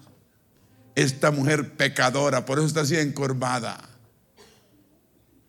[0.96, 3.80] esta mujer pecadora, por eso está así encorvada.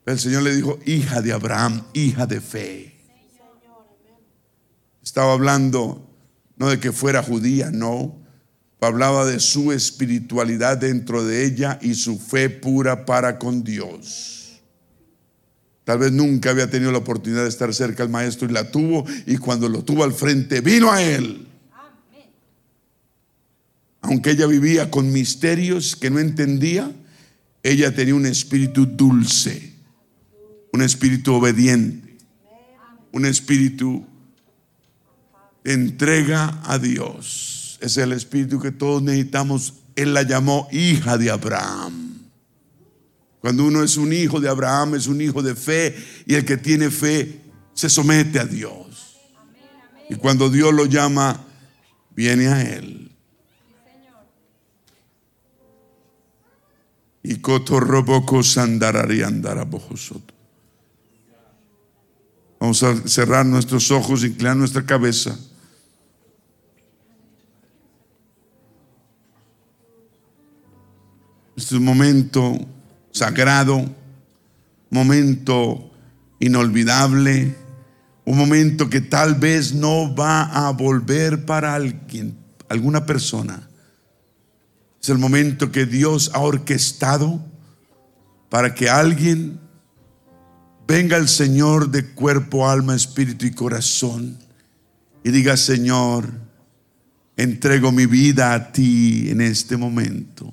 [0.04, 2.96] El Señor le dijo, hija de Abraham, hija de fe.
[5.02, 6.06] Estaba hablando
[6.56, 8.18] no de que fuera judía, no.
[8.80, 14.35] Hablaba de su espiritualidad dentro de ella y su fe pura para con Dios.
[15.86, 19.04] Tal vez nunca había tenido la oportunidad de estar cerca al maestro y la tuvo
[19.24, 21.46] y cuando lo tuvo al frente vino a él.
[24.00, 26.90] Aunque ella vivía con misterios que no entendía,
[27.62, 29.74] ella tenía un espíritu dulce,
[30.72, 32.18] un espíritu obediente,
[33.12, 34.04] un espíritu
[35.62, 37.78] de entrega a Dios.
[37.80, 39.74] Es el espíritu que todos necesitamos.
[39.94, 42.05] Él la llamó hija de Abraham.
[43.46, 45.94] Cuando uno es un hijo de Abraham, es un hijo de fe
[46.26, 47.42] y el que tiene fe
[47.74, 49.20] se somete a Dios.
[50.10, 51.44] Y cuando Dios lo llama,
[52.10, 53.08] viene a Él.
[57.22, 57.40] Y
[62.58, 65.38] Vamos a cerrar nuestros ojos, inclinar nuestra cabeza.
[71.54, 72.72] Este es un momento
[73.16, 73.82] sagrado,
[74.90, 75.90] momento
[76.38, 77.56] inolvidable,
[78.26, 82.36] un momento que tal vez no va a volver para alguien,
[82.68, 83.66] alguna persona.
[85.02, 87.40] Es el momento que Dios ha orquestado
[88.50, 89.60] para que alguien
[90.86, 94.38] venga al Señor de cuerpo, alma, espíritu y corazón
[95.24, 96.30] y diga, Señor,
[97.34, 100.52] entrego mi vida a ti en este momento.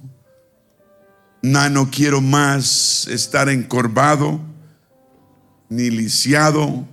[1.43, 4.39] No, no quiero más estar encorvado.
[5.69, 6.87] ni lisiado,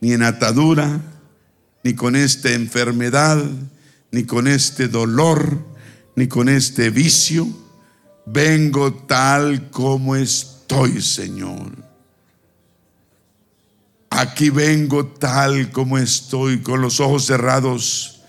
[0.00, 1.00] ni en atadura,
[1.82, 3.42] ni con esta enfermedad,
[4.10, 5.58] ni con este dolor,
[6.14, 7.48] ni con este vicio.
[8.26, 11.72] Vengo tal como estoy, Señor.
[14.10, 18.20] Aquí vengo tal como estoy, con los ojos cerrados.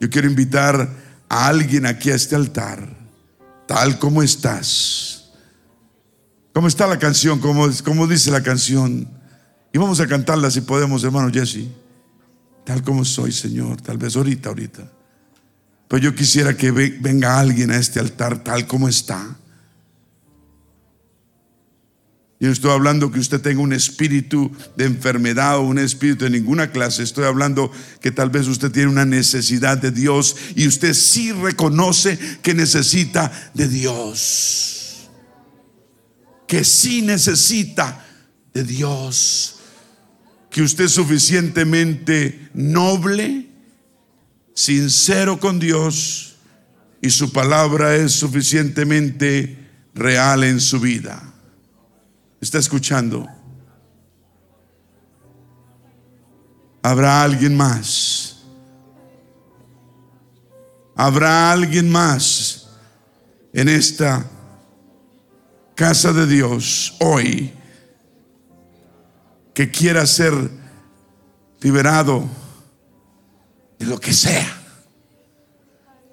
[0.00, 0.88] Yo quiero invitar
[1.28, 2.97] a alguien aquí a este altar,
[3.68, 5.30] tal como estás.
[6.54, 7.38] ¿Cómo está la canción?
[7.38, 9.06] ¿Cómo, cómo dice la canción?
[9.72, 11.68] Y vamos a cantarla si podemos, hermano Jesse.
[12.64, 13.80] Tal como soy, Señor.
[13.82, 14.90] Tal vez ahorita, ahorita.
[15.86, 19.36] Pero yo quisiera que venga alguien a este altar tal como está.
[22.40, 26.30] Yo no estoy hablando que usted tenga un espíritu de enfermedad o un espíritu de
[26.30, 27.02] ninguna clase.
[27.02, 32.16] Estoy hablando que tal vez usted tiene una necesidad de Dios y usted sí reconoce
[32.40, 35.08] que necesita de Dios.
[36.46, 38.06] Que sí necesita
[38.54, 39.56] de Dios.
[40.48, 43.48] Que usted es suficientemente noble,
[44.54, 46.36] sincero con Dios
[47.02, 49.58] y su palabra es suficientemente
[49.92, 51.34] real en su vida
[52.40, 53.26] está escuchando.
[56.82, 58.44] Habrá alguien más.
[60.94, 62.68] Habrá alguien más
[63.52, 64.24] en esta
[65.74, 67.52] casa de Dios hoy
[69.54, 70.34] que quiera ser
[71.60, 72.28] liberado
[73.78, 74.60] de lo que sea,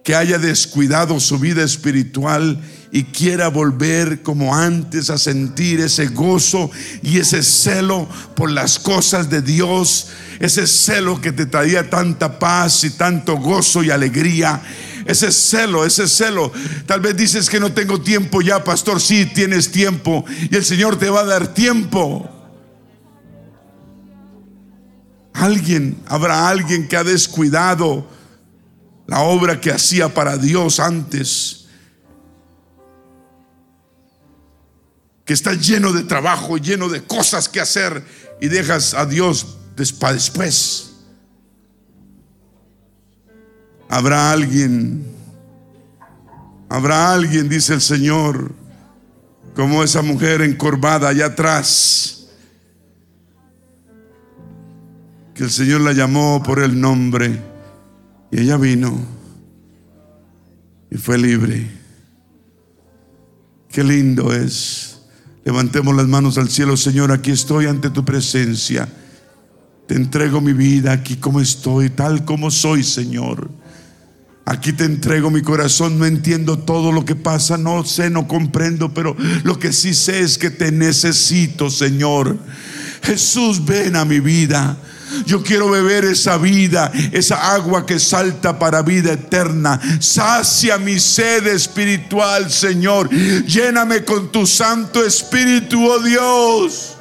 [0.03, 2.61] que haya descuidado su vida espiritual
[2.95, 6.72] y quiera volver como antes a sentir ese gozo
[7.03, 8.07] y ese celo
[8.38, 10.07] por las cosas de Dios,
[10.39, 14.61] ese celo que te traía tanta paz y tanto gozo y alegría.
[15.05, 16.53] Ese celo, ese celo.
[16.85, 19.01] Tal vez dices que no tengo tiempo ya, pastor.
[19.01, 20.23] Sí, tienes tiempo.
[20.49, 22.30] Y el Señor te va a dar tiempo.
[25.34, 28.07] Alguien, habrá alguien que ha descuidado
[29.05, 31.65] la obra que hacía para Dios antes
[35.26, 38.06] que está lleno de trabajo, lleno de cosas que hacer
[38.39, 39.57] y dejas a Dios
[39.99, 40.93] para después.
[43.89, 45.06] Habrá alguien,
[46.69, 48.53] habrá alguien, dice el Señor,
[49.56, 52.27] como esa mujer encorvada allá atrás,
[55.34, 57.41] que el Señor la llamó por el nombre
[58.31, 58.97] y ella vino
[60.89, 61.72] y fue libre.
[63.69, 64.94] Qué lindo es
[65.45, 68.89] Levantemos las manos al cielo, Señor, aquí estoy ante tu presencia.
[69.88, 73.51] Te entrego mi vida aquí como estoy, tal como soy, Señor.
[74.43, 78.91] Aquí te entrego mi corazón, no entiendo todo lo que pasa, no sé, no comprendo,
[78.91, 82.39] pero lo que sí sé es que te necesito, Señor.
[83.03, 84.80] Jesús, ven a mi vida.
[85.26, 89.80] Yo quiero beber esa vida, esa agua que salta para vida eterna.
[89.99, 93.10] Sacia mi sed espiritual, Señor.
[93.10, 96.95] Lléname con tu Santo Espíritu, oh Dios.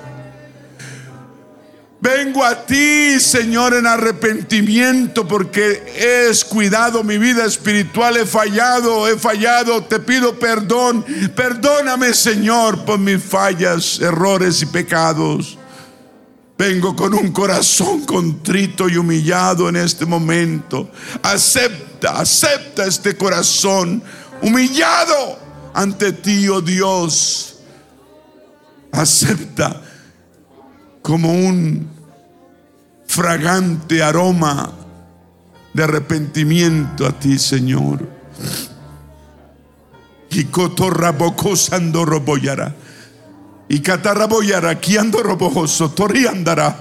[2.04, 9.18] Vengo a ti, Señor, en arrepentimiento porque he descuidado mi vida espiritual, he fallado, he
[9.18, 11.02] fallado, te pido perdón.
[11.34, 15.56] Perdóname, Señor, por mis fallas, errores y pecados.
[16.56, 20.90] Vengo con un corazón contrito y humillado en este momento.
[21.22, 24.02] Acepta, acepta este corazón
[24.40, 25.38] humillado
[25.74, 27.56] ante ti, oh Dios.
[28.92, 29.82] Acepta
[31.02, 31.88] como un
[33.06, 34.72] fragante aroma
[35.72, 38.08] de arrepentimiento a ti, Señor.
[40.30, 42.74] Y cotorrabocosando roboyara.
[43.68, 46.76] Y catarraboyara, aquí ando robojoso, torri andará.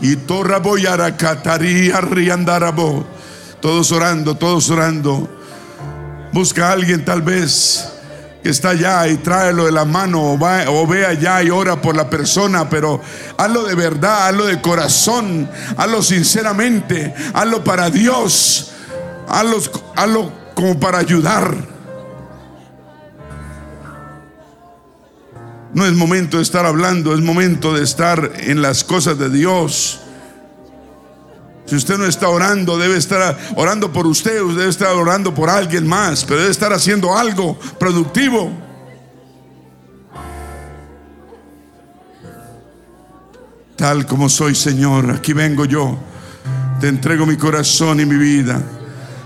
[0.00, 2.00] Y torraboyara, cataría.
[3.60, 5.28] Todos orando, todos orando.
[6.32, 7.88] Busca a alguien tal vez
[8.42, 11.96] que está allá y tráelo de la mano o, va, ve allá y ora por
[11.96, 13.00] la persona, pero
[13.38, 18.70] hazlo de verdad, hazlo de corazón, hazlo sinceramente, hazlo para Dios,
[19.26, 21.75] hazlo como para ayudar.
[25.76, 30.00] No es momento de estar hablando, es momento de estar en las cosas de Dios.
[31.66, 35.50] Si usted no está orando, debe estar orando por usted, usted debe estar orando por
[35.50, 38.50] alguien más, pero debe estar haciendo algo productivo.
[43.76, 45.98] Tal como soy, Señor, aquí vengo yo.
[46.80, 48.62] Te entrego mi corazón y mi vida.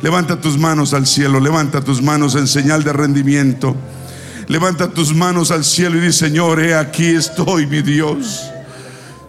[0.03, 3.77] Levanta tus manos al cielo, levanta tus manos en señal de rendimiento.
[4.51, 8.51] Levanta tus manos al cielo y di, Señor, he aquí estoy, mi Dios.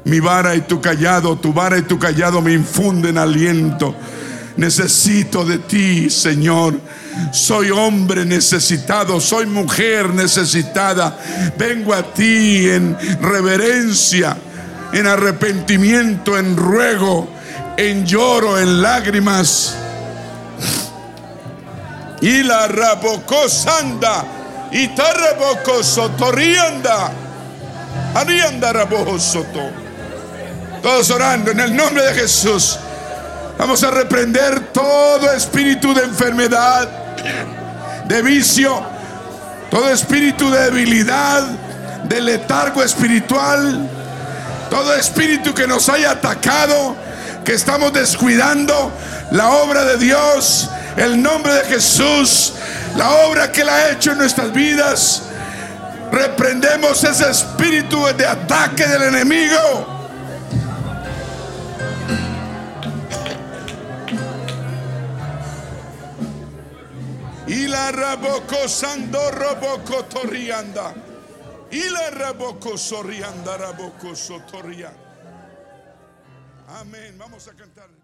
[0.04, 3.96] Mi vara y tu callado, tu vara y tu callado me infunden aliento.
[4.58, 6.74] Necesito de ti, Señor.
[7.32, 11.16] Soy hombre necesitado, soy mujer necesitada.
[11.56, 14.36] Vengo a ti en reverencia,
[14.92, 17.30] en arrepentimiento, en ruego,
[17.78, 19.76] en lloro, en lágrimas.
[22.22, 24.41] Y la rabocosanda,
[24.72, 24.90] y
[25.84, 27.12] sotorianda,
[28.16, 29.70] arianda rabosoto.
[30.82, 32.80] Todos orando en el nombre de Jesús.
[33.58, 36.90] Vamos a reprender todo espíritu de enfermedad,
[38.06, 38.84] de vicio,
[39.70, 41.44] todo espíritu de debilidad,
[42.06, 43.88] de letargo espiritual,
[44.70, 46.96] todo espíritu que nos haya atacado,
[47.46, 48.92] que estamos descuidando
[49.32, 52.54] la obra de Dios, el nombre de Jesús,
[52.96, 55.24] la obra que Él ha hecho en nuestras vidas.
[56.12, 60.00] Reprendemos ese espíritu de ataque del enemigo.
[67.48, 70.94] Y la raboco sando roboco torrianda.
[71.72, 74.92] Y la raboco sorrianda raboco sotorria.
[76.80, 77.16] Amén.
[77.18, 78.01] Vamos a cantar.